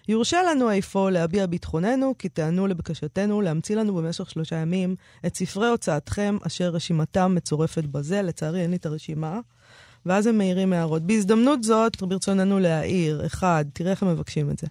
[0.08, 4.96] יורשה לנו אפוא להביע ביטחוננו, כי תענו לבקשתנו להמציא לנו במשך שלושה ימים
[5.26, 8.22] את ספרי הוצאתכם, אשר רשימתם מצורפת בזה.
[8.22, 9.40] לצערי, אין לי את הרשימה.
[10.06, 11.02] ואז הם מעירים הערות.
[11.02, 14.66] בהזדמנות זאת, ברצוננו להעיר, אחד, תראה איך הם מבקשים את זה.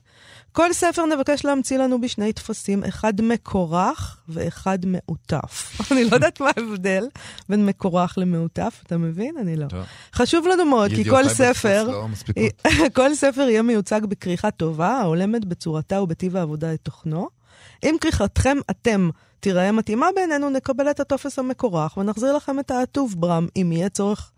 [0.51, 5.71] כל ספר נבקש להמציא לנו בשני טפסים, אחד מקורח ואחד מעוטף.
[5.91, 7.07] אני לא יודעת מה ההבדל
[7.49, 9.37] בין מקורח למעוטף, אתה מבין?
[9.37, 9.67] אני לא.
[9.67, 9.83] טוב.
[10.13, 11.87] חשוב לנו מאוד, כי כל ספר...
[11.87, 12.07] לא.
[12.95, 17.29] כל ספר יהיה מיוצג בכריכה טובה, ההולמת בצורתה ובטיב העבודה את תוכנו.
[17.83, 23.47] אם כריכתכם אתם תיראה מתאימה בעינינו, נקבל את הטופס המקורח ונחזיר לכם את העטוב ברם,
[23.55, 24.31] אם יהיה צורך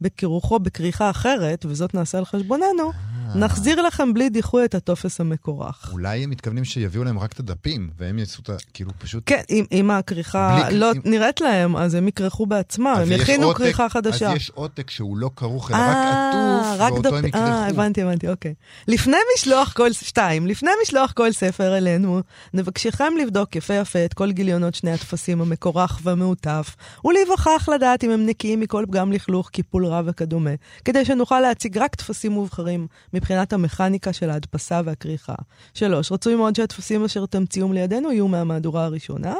[0.00, 2.92] בקירוחו בכריכה אחרת, וזאת נעשה על חשבוננו,
[3.34, 5.88] נחזיר לכם בלי דיחוי את הטופס המקורח.
[5.92, 8.52] אולי הם מתכוונים שיביאו להם רק את הדפים, והם יעשו את ה...
[8.74, 9.22] כאילו פשוט...
[9.26, 13.54] כן, אם, אם הכריכה בלי- לא אם- נראית להם, אז הם יכרכו בעצמם, הם יכינו
[13.54, 14.30] כריכה חדשה.
[14.30, 17.28] אז יש עותק שהוא לא כרוך, אלא אה, רק רק עטוף, ואותו דפ- הם אה,
[17.28, 17.70] יכרכו.
[17.70, 18.54] הבנתי, הבנתי, אוקיי.
[18.88, 19.92] לפני משלוח כל...
[19.92, 22.20] שתיים, לפני משלוח כל ספר אלינו,
[22.54, 28.26] נבקשכם לבדוק יפה יפה את כל גיליונות שני הטפסים המקורח והמעוטף, ולהיווכח לדעת אם הם
[28.26, 30.50] נקיים מכל פגם לכלוך, קיפול רע וכדומה,
[30.84, 32.86] כדי שנוכל להציג רק טפסים מובחרים
[33.24, 35.34] מבחינת המכניקה של ההדפסה והכריכה.
[35.74, 39.34] שלוש, רצוי מאוד שהטפסים אשר תמציאום לידינו יהיו מהמהדורה הראשונה.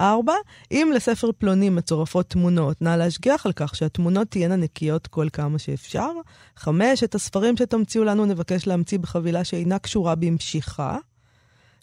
[0.00, 0.32] ארבע,
[0.70, 6.10] אם לספר פלוני מצורפות תמונות, נא להשגיח על כך שהתמונות תהיינה נקיות כל כמה שאפשר.
[6.56, 10.98] חמש, את הספרים שתמציאו לנו נבקש להמציא בחבילה שאינה קשורה במשיכה,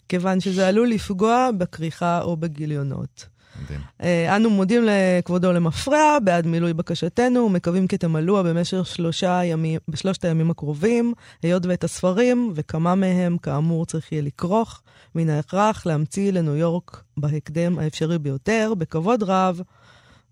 [0.08, 3.26] כיוון שזה עלול לפגוע בכריכה או בגיליונות.
[3.62, 3.80] מדהים.
[4.02, 10.24] אה, אנו מודים לכבודו למפרע בעד מילוי בקשתנו ומקווים כי תמלאוה במשך שלושה ימים, בשלושת
[10.24, 14.82] הימים הקרובים, היות ואת הספרים וכמה מהם כאמור צריך יהיה לכרוך,
[15.14, 19.60] מן ההכרח להמציא לניו יורק בהקדם האפשרי ביותר, בכבוד רב,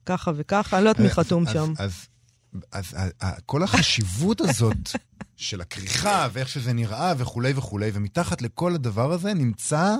[0.06, 1.72] ככה וככה, אני לא יודעת מי חתום אז- שם.
[1.78, 2.06] אז,
[2.72, 4.76] אז, אז, אז כל החשיבות הזאת
[5.36, 9.96] של הכריכה ואיך שזה נראה וכולי וכולי, ומתחת לכל הדבר הזה נמצא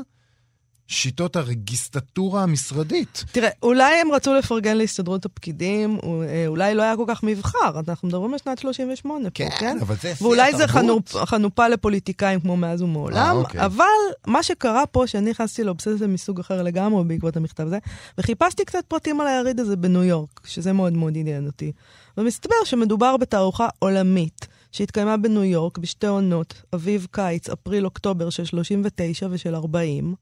[0.90, 3.24] שיטות הרגיסטטורה המשרדית.
[3.32, 8.08] תראה, אולי הם רצו לפרגן להסתדרות הפקידים, אה, אולי לא היה כל כך מבחר, אנחנו
[8.08, 9.78] מדברים על שנת 38 פה, כן?
[9.80, 10.68] אבל זה שיא ואולי זה.
[10.68, 13.64] חנופ, חנופה לפוליטיקאים כמו מאז ומעולם, אה, אוקיי.
[13.64, 13.84] אבל
[14.26, 17.78] מה שקרה פה, שאני נכנסתי לאובססיה מסוג אחר לגמרי בעקבות המכתב הזה,
[18.18, 21.72] וחיפשתי קצת פרטים על היריד הזה בניו יורק, שזה מאוד מאוד עניין אותי.
[22.18, 30.14] ומסתבר שמדובר בתערוכה עולמית, שהתקיימה בניו יורק בשתי עונות, אביב-קיץ, אפריל-אוקטובר של 39 ושל 40.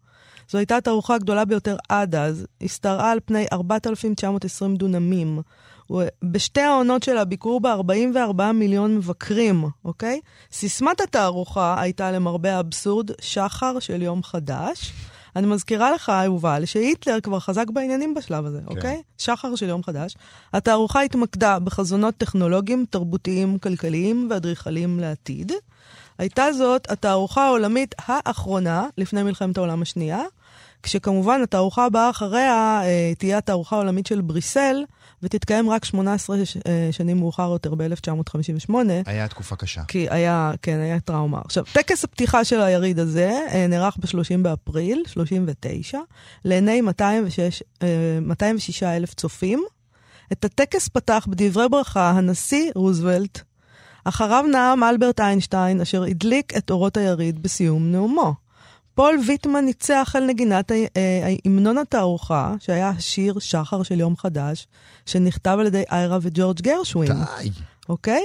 [0.51, 5.43] זו הייתה התערוכה הגדולה ביותר עד אז, השתרעה על פני 4,920 דונמים.
[6.23, 10.21] בשתי העונות שלה ביקרו בה 44 מיליון מבקרים, אוקיי?
[10.53, 14.93] סיסמת התערוכה הייתה למרבה האבסורד, שחר של יום חדש.
[15.37, 18.77] אני מזכירה לך, יובל, שהיטלר כבר חזק בעניינים בשלב הזה, כן.
[18.77, 19.03] אוקיי?
[19.19, 20.17] שחר של יום חדש.
[20.53, 25.53] התערוכה התמקדה בחזונות טכנולוגיים, תרבותיים, כלכליים ואדריכליים לעתיד.
[26.19, 30.23] הייתה זאת התערוכה העולמית האחרונה לפני מלחמת העולם השנייה,
[30.83, 34.85] כשכמובן התערוכה הבאה אחריה אה, תהיה התערוכה העולמית של בריסל,
[35.23, 38.73] ותתקיים רק 18 ש- אה, שנים מאוחר יותר, ב-1958.
[39.07, 39.83] היה תקופה קשה.
[39.89, 41.41] כי היה, כן, היה טראומה.
[41.45, 45.99] עכשיו, טקס הפתיחה של היריד הזה אה, נערך ב-30 באפריל, 39,
[46.45, 47.89] לעיני 206, אה,
[48.23, 49.63] 206 אלף צופים.
[50.33, 53.41] את הטקס פתח בדברי ברכה הנשיא רוזוולט.
[54.05, 58.35] אחריו נאם אלברט איינשטיין, אשר הדליק את אורות היריד בסיום נאומו.
[58.99, 60.87] פול ויטמן ניצח על נגינת אה,
[61.45, 64.67] המנון התערוכה, שהיה השיר שחר של יום חדש,
[65.07, 67.13] שנכתב על ידי איירה וג'ורג' גרשווין.
[67.13, 67.51] די.
[67.89, 68.23] אוקיי?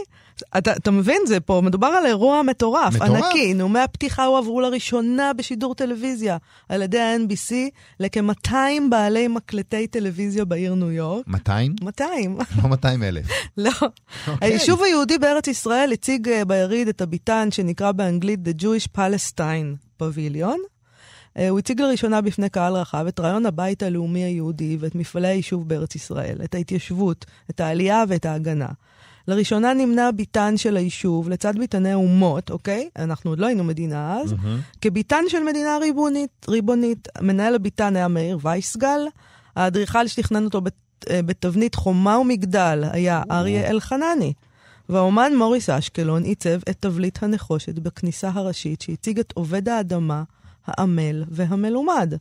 [0.58, 3.24] אתה, אתה מבין, זה פה, מדובר על אירוע מטורף, מטורף.
[3.24, 3.54] ענקי.
[3.54, 6.38] נאומי הפתיחה הועברו לראשונה בשידור טלוויזיה
[6.70, 7.54] על ידי ה-NBC
[8.00, 8.54] לכ-200
[8.90, 11.28] בעלי מקלטי טלוויזיה בעיר ניו יורק.
[11.28, 11.76] 200?
[11.82, 13.26] 200, לא 200 אלף.
[13.58, 13.72] לא.
[14.42, 20.60] היישוב היהודי בארץ ישראל הציג אה, ביריד את הביתן שנקרא באנגלית The Jewish Palestine Pavilion.
[21.38, 25.70] אה, הוא הציג לראשונה בפני קהל רחב את רעיון הבית הלאומי היהודי ואת מפעלי היישוב
[25.70, 28.68] בארץ ישראל, את ההתיישבות, את העלייה ואת ההגנה.
[29.28, 32.90] לראשונה נמנה הביתן של היישוב לצד ביתני האומות, אוקיי?
[33.00, 34.36] אנחנו עוד לא היינו מדינה אז,
[34.82, 36.46] כביתן של מדינה ריבונית.
[36.50, 37.08] ריבונית.
[37.22, 39.00] מנהל הביתן היה מאיר וייסגל,
[39.56, 40.74] האדריכל שתכנן אותו בת,
[41.10, 44.34] אה, בתבנית חומה ומגדל היה אריה אלחנני.
[44.90, 50.24] והאומן מוריס אשקלון עיצב את תבליט הנחושת בכניסה הראשית שהציג את עובד האדמה,
[50.68, 52.14] העמל והמלומד.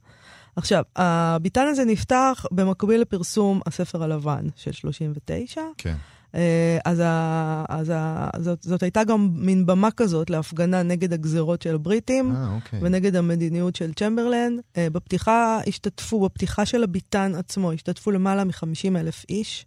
[0.56, 5.60] עכשיו, הביתן הזה נפתח במקביל לפרסום הספר הלבן של 39.
[5.78, 5.94] כן.
[6.34, 11.62] אה, אז, ה, אז ה, זאת, זאת הייתה גם מין במה כזאת להפגנה נגד הגזרות
[11.62, 12.36] של הבריטים.
[12.36, 12.78] אה, אוקיי.
[12.82, 14.56] ונגד המדיניות של צ'מברלן.
[14.76, 19.66] אה, בפתיחה השתתפו, בפתיחה של הביתן עצמו, השתתפו למעלה מ-50 אלף איש,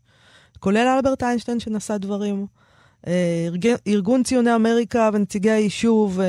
[0.60, 2.46] כולל אלברט איינשטיין שנשא דברים.
[3.08, 6.20] אה, ארג- ארגון ציוני אמריקה ונציגי היישוב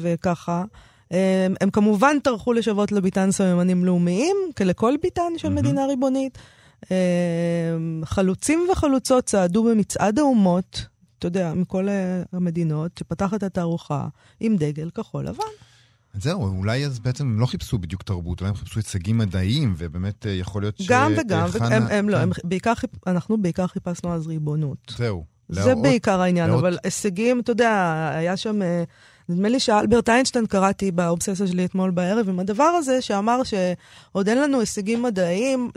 [0.00, 0.64] וככה.
[1.12, 6.38] אה, הם כמובן טרחו לשוות לביתן סממנים לאומיים, כלכל ביתן של מדינה ריבונית.
[6.90, 6.96] אה,
[8.04, 10.86] חלוצים וחלוצות צעדו במצעד האומות,
[11.18, 14.08] אתה יודע, מכל אה, המדינות, שפתח את התערוכה
[14.40, 15.42] עם דגל כחול לבן.
[16.14, 20.26] זהו, אולי אז בעצם הם לא חיפשו בדיוק תרבות, אולי הם חיפשו הישגים מדעיים, ובאמת
[20.26, 20.86] אה, יכול להיות ש...
[20.88, 24.92] גם וגם, חנה- הם, הם לא, כן, הם בעיקר, חיפ- אנחנו בעיקר חיפשנו אז ריבונות.
[24.96, 25.24] זהו.
[25.48, 27.70] זה להראות- בעיקר העניין, להראות- אבל הישגים, אתה יודע,
[28.14, 28.84] היה שם, אה,
[29.28, 34.38] נדמה לי שאלברט איינשטיין קראתי באובססיה שלי אתמול בערב עם הדבר הזה, שאמר שעוד אין
[34.38, 35.70] לנו הישגים מדעיים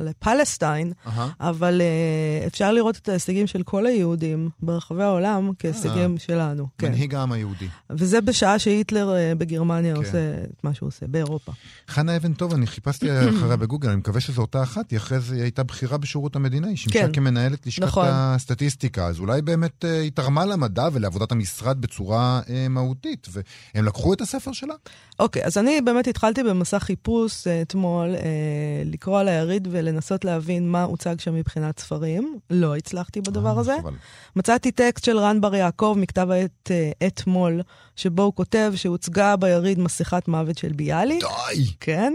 [0.00, 1.28] לפלסטיין, אהה.
[1.40, 6.66] אבל אה, אפשר לראות את ההישגים של כל היהודים ברחבי העולם כהישגים שלנו.
[6.78, 6.88] כן.
[6.88, 7.68] מנהיג העם היהודי.
[7.90, 10.00] וזה בשעה שהיטלר אה, בגרמניה כן.
[10.00, 11.52] עושה את מה שהוא עושה, באירופה.
[11.88, 13.06] חנה אבן טוב, אני חיפשתי
[13.38, 16.76] אחריה בגוגל, אני מקווה שזו אותה אחת, היא אחרי זה הייתה בכירה בשירות המדינה, היא
[16.76, 17.12] שימשה כן.
[17.12, 18.06] כמנהלת לשכת נכון.
[18.10, 24.12] הסטטיסטיקה, אז אולי באמת אה, היא תרמה למדע ולעבודת המשרד בצורה אה, מהותית, והם לקחו
[24.12, 24.74] את הספר שלה?
[25.18, 30.68] אוקיי, אז אני באמת התחלתי במסע חיפוש אה, אתמול, אה, לקרוא על היריד ולנסות להבין
[30.68, 32.38] מה הוצג שם מבחינת ספרים.
[32.50, 33.76] לא הצלחתי בדבר אה, הזה.
[33.80, 33.92] חבל.
[34.36, 37.60] מצאתי טקסט של רן בר יעקב מכתב העת אה, אתמול,
[37.96, 41.24] שבו הוא כותב שהוצגה ביריד מסכת מוות של ביאליק.
[41.24, 41.64] די!
[41.80, 42.12] כן.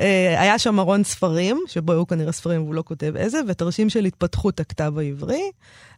[0.00, 4.04] אה, היה שם ארון ספרים, שבו היו כנראה ספרים והוא לא כותב איזה, ותרשים של
[4.04, 5.42] התפתחות הכתב העברי.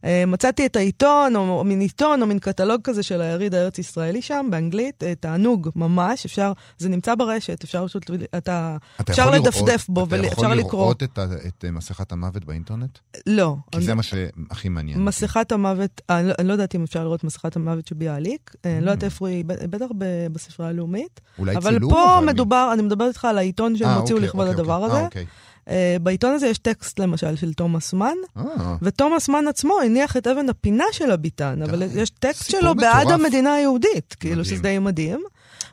[0.05, 4.46] אה, מצאתי את העיתון, או, מין עיתון, או מין קטלוג כזה של היריד הארץ-ישראלי שם,
[4.50, 10.05] באנגלית, אה, תענוג, ממש, אפשר, זה נמצא ברשת, אפשר פשוט, אתה, אתה אפשר לדפדף בו,
[10.05, 10.55] אתה יכול.
[10.55, 12.98] לראות את את מסכת המוות באינטרנט?
[13.26, 13.57] לא.
[13.70, 15.05] כי אני- זה מה שהכי מעניין.
[15.05, 18.76] מסכת המוות, אני לא- אני לא יודעת אם אפשר לראות מסכת המוות של ביאליק, אה,
[18.76, 19.87] אני לא יודעת איפה היא, בטח
[20.33, 21.20] בספרייה הלאומית.
[21.38, 24.28] אולי אבל צילום, פה אבל- מדובר, אני מדברת איתך על העיתון שהם אה, הוציאו אוקיי,
[24.28, 24.90] לכבוד אוקיי, הדבר אוקיי.
[24.90, 24.98] הזה.
[24.98, 25.26] אה, אוקיי.
[25.68, 30.26] אה, בעיתון הזה יש טקסט למשל של תומאס מן, אה, ותומאס מן עצמו הניח את
[30.26, 31.82] אבן הפינה של הביתן, אבל.
[31.94, 33.20] יש טקסט שלו בעד מטורף.
[33.20, 34.54] המדינה היהודית, כאילו מדהים.
[34.54, 35.20] שזה די מדהים.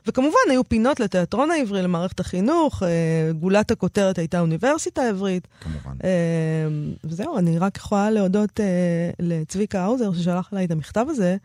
[0.06, 5.48] וכמובן, היו פינות לתיאטרון העברי, למערכת החינוך, אה, גולת הכותרת הייתה האוניברסיטה העברית.
[5.60, 5.96] כמובן.
[6.04, 6.10] אה,
[7.04, 8.66] וזהו, אני רק יכולה להודות אה,
[9.18, 11.36] לצביקה האוזר ששלח אליי את המכתב הזה,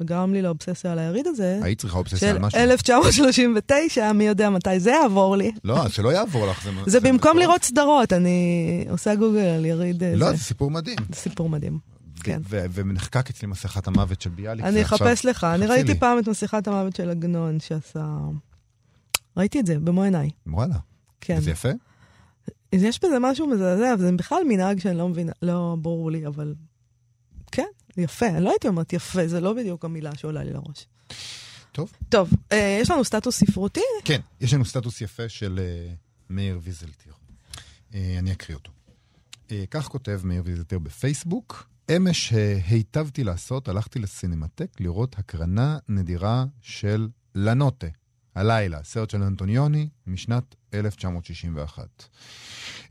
[0.00, 1.58] וגרם לי לאובססיה על היריד הזה.
[1.62, 2.60] היית צריכה אובססיה של על משהו.
[2.60, 5.52] 1939, מי יודע מתי זה יעבור לי.
[5.64, 6.68] לא, שלא יעבור לך.
[6.86, 7.36] זה במקום מטורף.
[7.36, 10.36] לראות סדרות, אני עושה גוגל על יריד אה, לא, זה.
[10.36, 10.98] זה סיפור מדהים.
[11.10, 11.78] זה סיפור מדהים.
[12.22, 12.40] כן.
[12.48, 14.64] ונחקק אצלי מסכת המוות של ביאליק.
[14.64, 15.94] אני אחפש לך, אני ראיתי.
[15.94, 18.16] פעם את מסכת המוות של עגנון שעשה...
[19.36, 20.30] ראיתי את זה במו עיניי.
[20.46, 20.76] וואלה.
[21.20, 21.40] כן.
[21.40, 21.68] זה יפה?
[22.72, 26.54] יש בזה משהו מזעזע, וזה בכלל מנהג שאני לא מבינה, לא ברור לי, אבל
[27.52, 27.66] כן,
[27.98, 28.38] יפה.
[28.40, 30.86] לא הייתי אומרת יפה, זה לא בדיוק המילה שעולה לי לראש.
[31.72, 31.92] טוב.
[32.08, 33.80] טוב, אה, יש לנו סטטוס ספרותי?
[34.04, 35.94] כן, יש לנו סטטוס יפה של אה,
[36.30, 37.12] מאיר ויזלטיר.
[37.94, 38.70] אה, אני אקריא אותו.
[39.50, 41.68] אה, כך כותב מאיר ויזלטיר בפייסבוק.
[41.96, 42.32] אמש
[42.66, 47.86] היטבתי לעשות, הלכתי לסינמטק לראות הקרנה נדירה של לנוטה,
[48.34, 52.04] הלילה, סרט של אנטוניוני משנת 1961.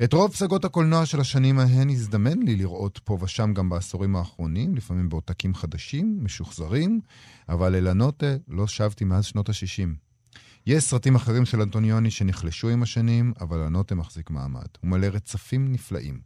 [0.03, 4.75] את רוב פסגות הקולנוע של השנים ההן הזדמן לי לראות פה ושם גם בעשורים האחרונים,
[4.75, 7.01] לפעמים בעותקים חדשים, משוחזרים,
[7.49, 9.87] אבל אל הנוטה לא שבתי מאז שנות ה-60.
[10.65, 14.67] יש סרטים אחרים של אנטוניוני שנחלשו עם השנים, אבל הנוטה מחזיק מעמד.
[14.81, 16.19] הוא מלא רצפים נפלאים.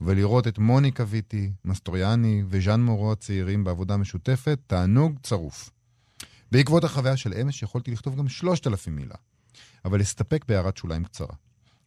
[0.00, 5.70] ולראות את מוניקה ויטי, מסטוריאני וז'אן מורו הצעירים בעבודה משותפת, תענוג צרוף.
[6.52, 9.14] בעקבות החוויה של אמש יכולתי לכתוב גם 3,000 מילה,
[9.84, 11.34] אבל אסתפק בהערת שוליים קצרה.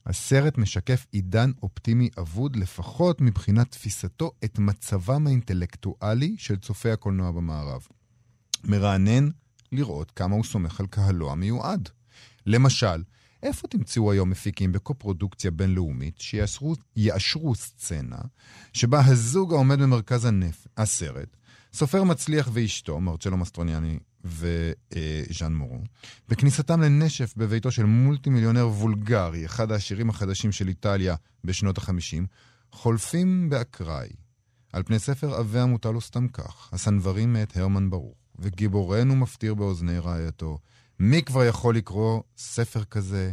[0.06, 7.88] הסרט משקף עידן אופטימי אבוד, לפחות מבחינת תפיסתו את מצבם האינטלקטואלי של צופי הקולנוע במערב.
[8.64, 9.30] מרענן
[9.72, 11.90] לראות כמה הוא סומך על קהלו המיועד.
[12.46, 13.04] למשל,
[13.44, 18.20] איפה תמצאו היום מפיקים בקופרודוקציה בינלאומית שיאשרו יאשרו סצנה
[18.74, 20.68] שבה הזוג העומד במרכז הנפ...
[20.78, 21.38] הסרט,
[21.74, 25.80] סופר מצליח ואשתו, מרצ'לו מסטרוניאני וז'אן מורו,
[26.30, 32.26] בכניסתם לנשף בביתו של מולטי מיליונר וולגרי, אחד העשירים החדשים של איטליה בשנות ה-50,
[32.72, 34.10] חולפים באקראי,
[34.74, 40.00] על פני ספר עבה המוטל לו סתם כך, הסנוורים מאת הרמן ברוך, וגיבורנו מפטיר באוזני
[40.00, 40.58] רעייתו,
[41.00, 43.32] מי כבר יכול לקרוא ספר כזה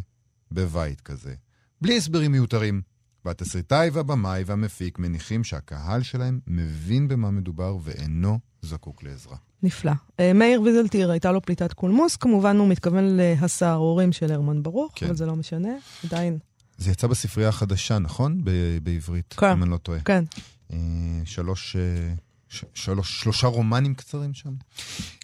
[0.53, 1.35] בבית כזה?
[1.81, 2.83] בלי הסברים מיותרים.
[3.25, 9.37] והתסריטאי והבמאי והמפיק מניחים שהקהל שלהם מבין במה מדובר ואינו זקוק לעזרה.
[9.63, 9.93] נפלא.
[10.21, 15.07] אה, מאיר ויזלטיר, הייתה לו פליטת קולמוס, כמובן הוא מתכוון להסהרורים של הרמן ברוך, כן.
[15.07, 15.69] אבל זה לא משנה,
[16.05, 16.39] עדיין.
[16.79, 18.41] זה יצא בספרייה החדשה, נכון?
[18.45, 19.47] ב- בעברית, כן.
[19.51, 20.01] אם אני לא טועה.
[20.01, 20.25] כן.
[20.73, 20.79] אה,
[21.25, 22.15] שלוש, אה,
[22.75, 24.55] שלוש, שלושה רומנים קצרים שם.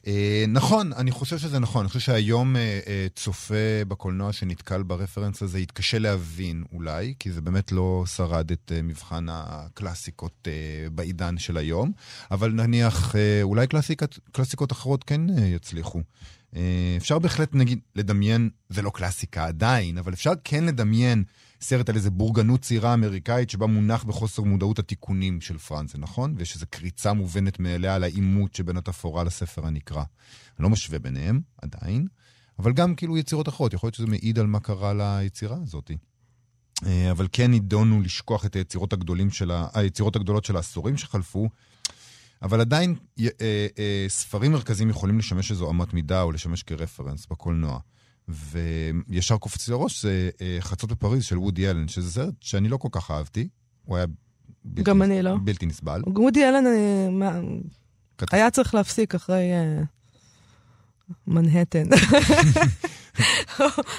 [0.07, 1.81] אה, נכון, אני חושב שזה נכון.
[1.81, 7.41] אני חושב שהיום אה, אה, צופה בקולנוע שנתקל ברפרנס הזה יתקשה להבין אולי, כי זה
[7.41, 11.93] באמת לא שרד את אה, מבחן הקלאסיקות אה, בעידן של היום,
[12.31, 16.01] אבל נניח אה, אולי קלאסיקות, קלאסיקות אחרות כן אה, יצליחו.
[16.57, 21.25] אה, אפשר בהחלט, נגיד, לדמיין, זה לא קלאסיקה עדיין, אבל אפשר כן לדמיין
[21.69, 26.35] סרט על איזה בורגנות צעירה אמריקאית שבה מונח בחוסר מודעות התיקונים של פרנזה, נכון?
[26.37, 30.03] ויש איזו קריצה מובנת מאליה על העימות שבין התפאורה לספר הנקרא.
[30.59, 32.07] אני לא משווה ביניהם, עדיין,
[32.59, 35.91] אבל גם כאילו יצירות אחרות, יכול להיות שזה מעיד על מה קרה ליצירה הזאת.
[36.87, 38.95] אה, אבל כן נידונו לשכוח את היצירות,
[39.31, 39.67] של ה...
[39.75, 41.49] היצירות הגדולות של העשורים שחלפו,
[42.43, 43.27] אבל עדיין אה,
[43.79, 47.79] אה, ספרים מרכזיים יכולים לשמש איזו אמת מידה או לשמש כרפרנס בקולנוע.
[48.29, 52.77] וישר קופץ לי לראש זה אה, חצות בפריז של וודי אלן, שזה סרט שאני לא
[52.77, 53.49] כל כך אהבתי.
[53.85, 54.07] הוא היה
[54.65, 55.37] בלתי, גם נס- אני לא.
[55.45, 56.03] בלתי נסבל.
[56.07, 56.73] וודי אלן אה,
[57.11, 57.41] מה-
[58.19, 59.83] כת- היה צריך להפסיק אחרי אה,
[61.27, 61.85] מנהטן.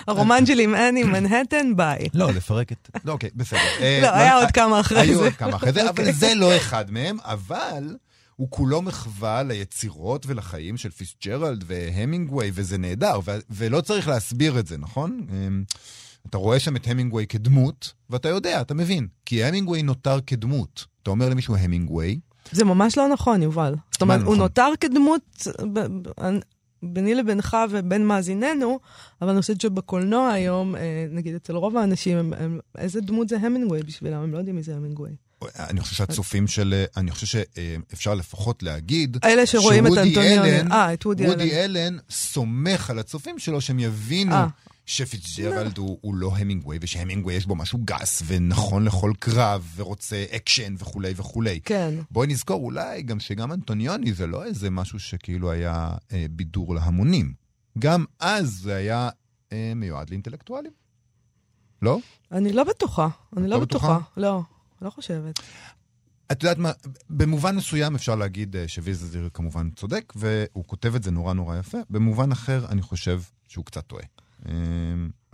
[0.07, 2.07] הרומן שלי עם אני, מנהטן, ביי.
[2.13, 2.89] לא, לפרק את...
[3.05, 3.59] לא, אוקיי, בסדר.
[4.01, 5.23] לא, היה עוד כמה אחרי היו זה.
[5.23, 6.13] עוד כמה אחרי זה, אבל אוקיי.
[6.13, 7.95] זה לא אחד מהם, אבל
[8.38, 14.68] הוא כולו מחווה ליצירות ולחיים של פיסג'רלד והמינגווי, וזה נהדר, ו- ולא צריך להסביר את
[14.68, 15.28] זה, נכון?
[15.30, 15.64] אמ,
[16.30, 20.86] אתה רואה שם את המינגווי כדמות, ואתה יודע, אתה מבין, כי המינגווי נותר כדמות.
[21.04, 22.20] אתה אומר למישהו המינגווי,
[22.52, 23.76] זה ממש לא נכון, יובל.
[23.92, 24.38] זאת אומרת, הוא נכון?
[24.38, 25.48] נותר כדמות
[26.84, 28.80] ביני לבינך ובין מאזיננו,
[29.22, 30.82] אבל אני חושבת שבקולנוע היום, אה,
[31.12, 34.22] נגיד אצל רוב האנשים, הם- הם- איזה דמות זה המינגווי בשבילם?
[34.24, 35.12] הם לא יודעים מי זה המינגווי.
[35.60, 36.84] אני חושב שהצופים של...
[36.98, 39.18] אני חושב שאפשר לפחות להגיד...
[39.24, 40.60] אלה שרואים את אנטוניוני.
[40.60, 41.32] אלן- אה, את וודי אלן.
[41.32, 44.48] וודי אלן סומך על הצופים שלו שהם יבינו אה.
[44.86, 50.76] שפיצג'רלד הוא, הוא לא המינגווי, ושהמינגווי יש בו משהו גס ונכון לכל קרב, ורוצה אקשן
[50.78, 51.60] וכולי וכולי.
[51.66, 51.94] כן.
[52.12, 57.34] בואי נזכור אולי גם שגם אנטוניוני זה לא איזה משהו שכאילו היה אה, בידור להמונים.
[57.80, 59.10] גם אז זה היה
[59.52, 60.72] אה, מיועד לאינטלקטואלים.
[61.82, 62.00] לא?
[62.32, 63.08] אני לא בטוחה.
[63.38, 63.88] אני לא לא בטוחה.
[63.94, 64.10] בטוחה?
[64.18, 64.42] לא,
[64.82, 65.39] לא חושבת.
[66.32, 66.71] את יודעת מה,
[67.09, 71.78] במובן מסוים אפשר להגיד אה, שוויזלטיר כמובן צודק, והוא כותב את זה נורא נורא יפה.
[71.89, 74.03] במובן אחר, אני חושב שהוא קצת טועה.
[74.49, 74.53] אה,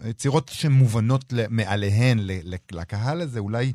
[0.05, 2.19] יצירות שמובנות מעליהן
[2.71, 3.73] לקהל הזה אולי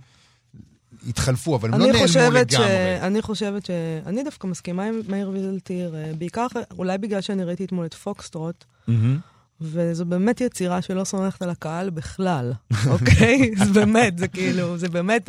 [1.08, 2.54] התחלפו, אבל הם לא נעלמו חושבת ש...
[2.54, 3.00] לגמרי.
[3.00, 3.70] אני חושבת ש...
[4.06, 6.46] אני דווקא מסכימה עם מאיר ויזלטיר, אה, בעיקר,
[6.78, 9.18] אולי בגלל שאני ראיתי אתמול את פוקסטרוט, מהמם.
[9.60, 12.52] וזו באמת יצירה שלא סומכת על הקהל בכלל,
[12.92, 13.50] אוקיי?
[13.64, 15.28] זה באמת, זה כאילו, זה באמת,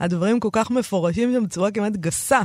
[0.00, 2.40] הדברים כל כך מפורשים שם בצורה כמעט גסה,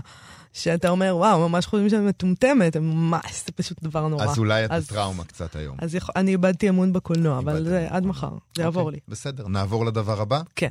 [0.53, 4.23] שאתה אומר, וואו, ממש חושבים שאני מטומטמת, ממש, זה פשוט דבר נורא.
[4.23, 5.77] אז אולי את אז- בטראומה קצת היום.
[5.81, 7.93] אז יכול- אני איבדתי אמון בקולנוע, אבל זה אמון.
[7.93, 8.99] עד מחר, זה יעבור אוקיי, לי.
[9.07, 10.41] בסדר, נעבור לדבר הבא?
[10.55, 10.69] כן.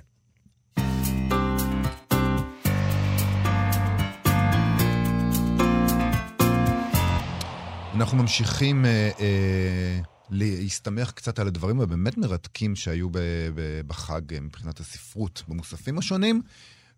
[7.95, 10.01] אנחנו ממשיכים אה, אה,
[10.31, 13.09] להסתמך קצת על הדברים הבאמת מרתקים שהיו
[13.87, 16.43] בחג אה, מבחינת הספרות במוספים השונים,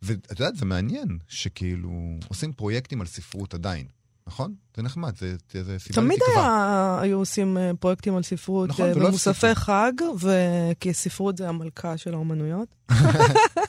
[0.02, 1.90] ואת יודעת, זה מעניין שכאילו
[2.28, 3.86] עושים פרויקטים על ספרות עדיין,
[4.26, 4.54] נכון?
[4.76, 6.44] זה נחמד, זה, זה, זה סיבה תמיד לתקווה.
[6.44, 9.54] היה, היו עושים אה, פרויקטים על ספרות נכון, אה, ולא במוספי הפסיקו.
[9.54, 9.92] חג,
[10.80, 12.68] כי ספרות זה המלכה של האומנויות.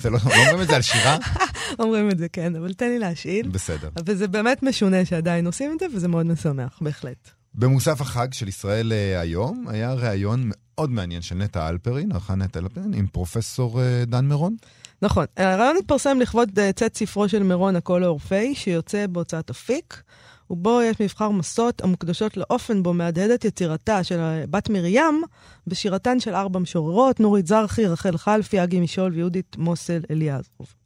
[0.02, 1.18] זה לא, לא אומרים את זה על שירה?
[1.80, 3.48] אומרים את זה, כן, אבל תן לי להשאיל.
[3.48, 3.90] בסדר.
[4.06, 7.37] וזה באמת משונה שעדיין עושים את זה, וזה מאוד משמח, בהחלט.
[7.58, 12.60] במוסף החג של ישראל אה, היום היה ראיון מאוד מעניין של נטע אלפרין, ערכה נטע
[12.60, 14.56] אלפרין, עם פרופסור אה, דן מירון.
[15.02, 15.26] נכון.
[15.38, 20.02] הרעיון התפרסם לכבוד אה, צאת ספרו של מירון, הקול האורפאי, שיוצא בהוצאת אפיק,
[20.50, 25.24] ובו יש מבחר מסות המוקדשות לאופן בו מהדהדת יצירתה של בת מרים
[25.68, 30.77] בשירתן של ארבע משוררות, נורית זרחי, רחל חלפי, אגי משול ויהודית מוסל אליעזרוב.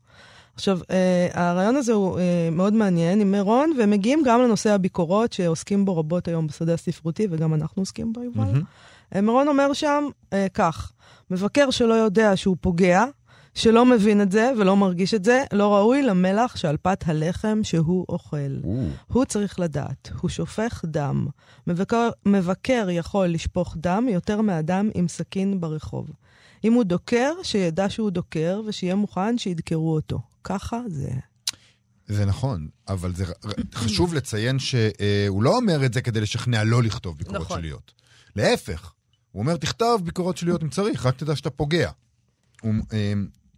[0.55, 5.33] עכשיו, אה, הרעיון הזה הוא אה, מאוד מעניין עם מירון, והם מגיעים גם לנושא הביקורות
[5.33, 8.61] שעוסקים בו רבות היום בשדה הספרותי, וגם אנחנו עוסקים בו, יובל.
[9.15, 10.91] אה, מירון אומר שם אה, כך,
[11.31, 13.05] מבקר שלא יודע שהוא פוגע,
[13.53, 18.05] שלא מבין את זה ולא מרגיש את זה, לא ראוי למלח שעל פת הלחם שהוא
[18.09, 18.59] אוכל.
[18.63, 21.27] או, הוא צריך לדעת, הוא שופך דם.
[21.67, 26.09] מבקר, מבקר יכול לשפוך דם יותר מאדם עם סכין ברחוב.
[26.63, 30.19] אם הוא דוקר, שידע שהוא דוקר, ושיהיה מוכן שידקרו אותו.
[30.43, 31.09] ככה זה.
[32.07, 33.25] זה נכון, אבל זה
[33.75, 37.57] חשוב לציין שהוא לא אומר את זה כדי לשכנע לא לכתוב ביקורות נכון.
[37.57, 37.93] שליליות.
[38.35, 38.93] להפך,
[39.31, 41.91] הוא אומר, תכתוב ביקורות שליליות אם צריך, רק תדע שאתה פוגע.
[42.61, 43.13] הוא, אה,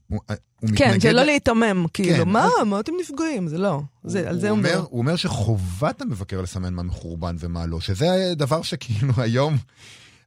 [0.07, 3.47] הוא, אה, הוא כן, מתנגד זה לא להיתמם, כאילו, מה, אז- מה אתם נפגעים?
[3.47, 3.81] זה לא.
[4.03, 4.57] זה, על זה הוא.
[4.57, 9.57] אומר, הוא אומר שחובת המבקר לסמן מה מחורבן ומה לא, שזה דבר שכאילו היום,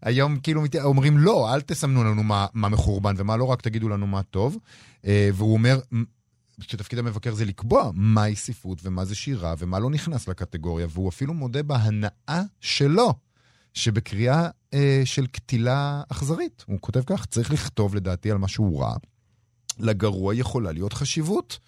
[0.02, 4.06] היום כאילו אומרים לא, אל תסמנו לנו מה, מה מחורבן ומה לא, רק תגידו לנו
[4.06, 4.58] מה טוב.
[5.06, 5.80] אה, והוא אומר
[6.60, 11.34] שתפקיד המבקר זה לקבוע מהי ספרות ומה זה שירה ומה לא נכנס לקטגוריה, והוא אפילו
[11.34, 13.14] מודה בהנאה שלו,
[13.74, 16.64] שבקריאה אה, של קטילה אכזרית.
[16.66, 18.94] הוא כותב כך, צריך לכתוב לדעתי על משהו רע.
[19.78, 21.58] לגרוע יכולה להיות חשיבות.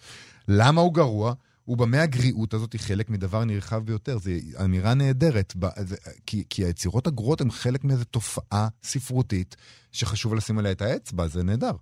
[0.49, 1.33] למה הוא גרוע?
[1.69, 4.19] ובמה הגריעות הזאת היא חלק מדבר נרחב ביותר.
[4.19, 4.31] זו
[4.65, 9.57] אמירה נהדרת, ב- זה- כי, כי היצירות הגרועות הן חלק מאיזו תופעה ספרותית
[9.93, 11.73] שחשוב לשים עליה את האצבע, זה נהדר.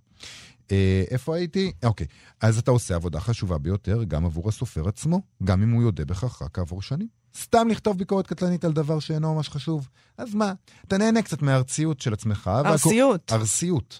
[0.71, 1.71] אה, איפה הייתי?
[1.83, 2.07] אוקיי,
[2.41, 6.41] אז אתה עושה עבודה חשובה ביותר גם עבור הסופר עצמו, גם אם הוא יודה בכך
[6.41, 7.07] רק כעבור שנים.
[7.41, 9.87] סתם לכתוב ביקורת קטלנית על דבר שאינו ממש חשוב.
[10.17, 10.53] אז מה,
[10.87, 12.47] אתה נהנה קצת מהארציות של עצמך.
[12.53, 13.31] והקור- ארסיות.
[13.31, 13.99] ארסיות.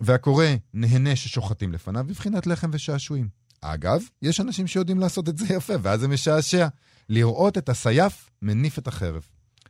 [0.00, 3.28] והקורא נהנה ששוחטים לפניו בבחינת לחם ושעשועים.
[3.60, 6.68] אגב, יש אנשים שיודעים לעשות את זה יפה, ואז זה משעשע.
[7.08, 9.22] לראות את הסייף מניף את החרב.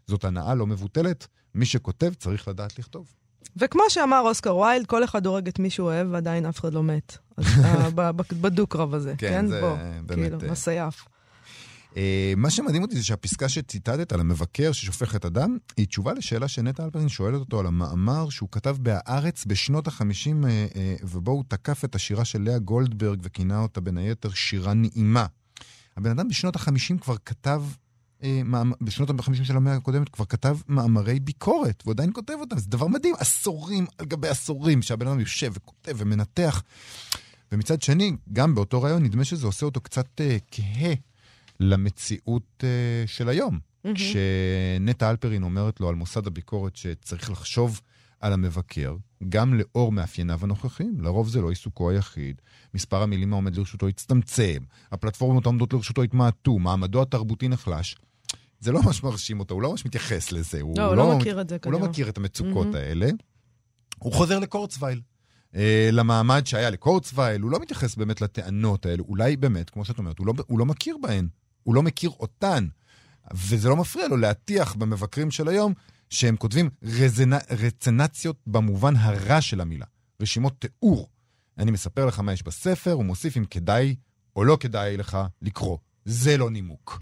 [0.06, 3.12] זאת הנאה לא מבוטלת, מי שכותב צריך לדעת לכתוב.
[3.56, 6.82] וכמו שאמר אוסקר ויילד, כל אחד הורג את מי שהוא אוהב, ועדיין אף אחד לא
[6.82, 7.16] מת.
[7.64, 7.88] אה,
[8.40, 9.46] בדו-קרב הזה, כן, כן?
[9.46, 9.76] זה בוא,
[10.06, 11.04] באמת, כאילו, אה, בסייף.
[11.96, 16.48] אה, מה שמדהים אותי זה שהפסקה שציטטת על המבקר ששופך את הדם, היא תשובה לשאלה
[16.48, 21.44] שנטע אלפרין שואלת אותו על המאמר שהוא כתב בהארץ בשנות החמישים, אה, אה, ובו הוא
[21.48, 25.26] תקף את השירה של לאה גולדברג וכינה אותה בין היתר שירה נעימה.
[25.96, 27.62] הבן אדם בשנות החמישים כבר כתב,
[28.80, 32.86] בשנות החמישים של המאה הקודמת כבר כתב מאמרי ביקורת, והוא עדיין כותב אותם, זה דבר
[32.86, 36.62] מדהים, עשורים על גבי עשורים, שהבן אדם יושב וכותב ומנתח.
[37.52, 40.94] ומצד שני, גם באותו רעיון נדמה שזה עושה אותו קצת אה, כהה
[41.60, 43.58] למציאות אה, של היום.
[43.94, 47.80] כשנטע אלפרין אומרת לו על מוסד הביקורת שצריך לחשוב
[48.20, 48.96] על המבקר,
[49.28, 52.42] גם לאור מאפייניו הנוכחיים, לרוב זה לא עיסוקו היחיד,
[52.74, 54.58] מספר המילים העומד לרשותו הצטמצם,
[54.92, 57.96] הפלטפורמות העומדות לרשותו התמעטו, מעמדו התרבותי נחלש.
[58.60, 60.60] זה לא ממש מרשים אותו, הוא לא ממש מתייחס לזה.
[60.76, 61.90] לא, הוא לא מכיר את זה הוא לא כנראה.
[61.90, 62.74] מכיר את המצוקות.
[62.74, 63.08] האלה.
[63.98, 65.00] הוא חוזר לקורצווייל.
[65.54, 70.18] אה, למעמד שהיה לקורצווייל, הוא לא מתייחס באמת לטענות האלה, אולי באמת, כמו שאת אומרת,
[70.18, 71.28] הוא לא, הוא לא מכיר בהן,
[71.62, 72.66] הוא לא מכיר אותן,
[73.34, 75.74] וזה לא מפריע לו להטיח במבקרים של היום
[76.10, 77.32] שהם כותבים רזנ...
[77.50, 79.86] רצנציות במובן הרע של המילה,
[80.22, 81.08] רשימות תיאור.
[81.58, 83.94] אני מספר לך מה יש בספר, הוא מוסיף אם כדאי
[84.36, 85.78] או לא כדאי לך לקרוא.
[86.04, 86.98] זה לא נימוק.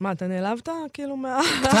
[0.00, 0.68] מה, אתה נעלבת?
[0.92, 1.40] כאילו מה...
[1.62, 1.78] קצת,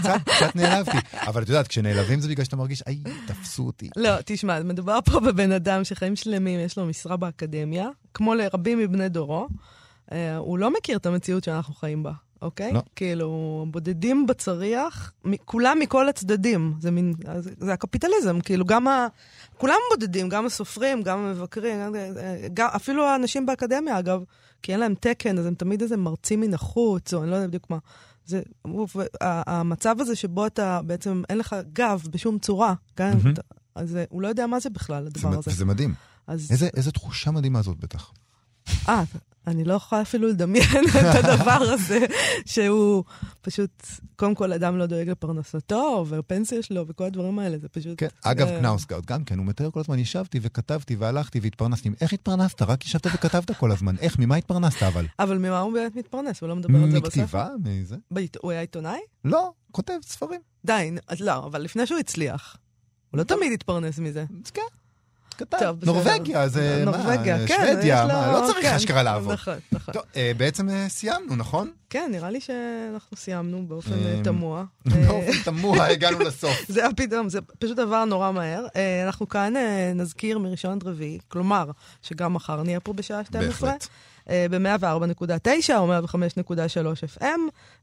[0.00, 0.96] קצת, קצת נעלבתי.
[1.12, 3.90] אבל את יודעת, כשנעלבים זה בגלל שאתה מרגיש, איי, תפסו אותי.
[3.96, 9.08] לא, תשמע, מדובר פה בבן אדם שחיים שלמים, יש לו משרה באקדמיה, כמו לרבים מבני
[9.08, 9.48] דורו.
[10.12, 12.12] אה, הוא לא מכיר את המציאות שאנחנו חיים בה.
[12.42, 12.72] אוקיי?
[12.72, 12.82] לא.
[12.96, 13.30] כאילו,
[13.70, 15.12] בודדים בצריח,
[15.44, 16.74] כולם מכל הצדדים.
[16.80, 19.06] זה מין, זה, זה הקפיטליזם, כאילו, גם ה...
[19.58, 21.78] כולם בודדים, גם הסופרים, גם המבקרים,
[22.54, 24.20] גם, אפילו האנשים באקדמיה, אגב,
[24.62, 27.46] כי אין להם תקן, אז הם תמיד איזה מרצים מן החוץ, או אני לא יודע
[27.46, 27.78] בדיוק מה.
[28.26, 28.42] זה,
[29.20, 33.12] ה- המצב הזה שבו אתה בעצם, אין לך גב בשום צורה, כן?
[33.32, 33.42] אתה-
[33.74, 35.50] אז הוא לא יודע מה זה בכלל, זה, הדבר הזה.
[35.50, 35.94] וזה מדהים.
[36.26, 36.48] אז...
[36.50, 38.12] איזה, איזה תחושה מדהימה זאת בטח.
[38.88, 39.02] אה,
[39.46, 41.98] אני לא יכולה אפילו לדמיין את הדבר הזה,
[42.46, 43.04] שהוא
[43.40, 43.86] פשוט,
[44.16, 47.94] קודם כל, אדם לא דואג לפרנסתו, והפנסיה שלו, וכל הדברים האלה, זה פשוט...
[47.96, 51.90] כן, אגב, אה, קנאוסקאוט גם כן, הוא מתאר כל הזמן, ישבתי וכתבתי והלכתי והתפרנסתי.
[52.00, 52.62] איך התפרנסת?
[52.62, 53.96] רק ישבת וכתבת כל הזמן.
[54.00, 54.18] איך?
[54.18, 55.06] ממה התפרנסת אבל?
[55.18, 56.40] אבל ממה הוא באמת מתפרנס?
[56.40, 57.22] הוא לא מדבר על זה בספר?
[57.22, 57.48] מכתיבה?
[57.64, 57.96] מזה?
[58.40, 59.00] הוא היה עיתונאי?
[59.24, 60.40] לא, כותב ספרים.
[60.64, 60.90] די,
[61.20, 62.56] לא, אבל לפני שהוא הצליח.
[63.10, 64.24] הוא לא תמיד התפרנס מזה.
[64.54, 64.62] כן,
[65.36, 65.92] טוב, בסדר.
[65.92, 66.90] נורבגיה, זה מה?
[66.96, 68.32] נורבגיה, כן, שוודיה, לו- מה?
[68.32, 69.32] לא צריך כן, אשכרה לעבוד.
[69.32, 69.94] נכון, נכון.
[69.94, 71.70] טוב, אה, בעצם אה, סיימנו, נכון?
[71.90, 74.64] כן, נראה לי שאנחנו סיימנו באופן אה, אה, תמוה.
[74.92, 76.64] אה, באופן תמוה הגענו לסוף.
[76.68, 78.66] זה היה פתאום, זה פשוט עבר נורא מהר.
[78.76, 81.70] אה, אנחנו כאן אה, נזכיר מראשון עד רביעי, כלומר,
[82.02, 83.48] שגם מחר נהיה פה בשעה 12.
[83.68, 83.86] בהחלט.
[84.30, 86.54] אה, ב-104.9 או 105.3
[87.18, 87.24] FM,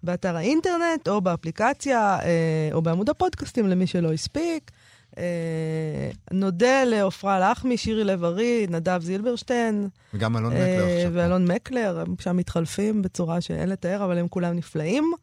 [0.03, 2.29] באתר האינטרנט או באפליקציה אה,
[2.73, 4.71] או בעמוד הפודקאסטים למי שלא הספיק.
[5.19, 11.11] אה, נודה לעופרה לחמי, שירי לב-ארי, נדב זילברשטיין וגם אלון אה, מקלר עכשיו.
[11.13, 15.13] ואלון מקלר, הם שם מתחלפים בצורה שאין לתאר, אבל הם כולם נפלאים.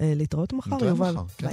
[0.00, 1.14] אה, להתראות מחר, יובל.
[1.14, 1.46] כן.
[1.46, 1.50] ביי.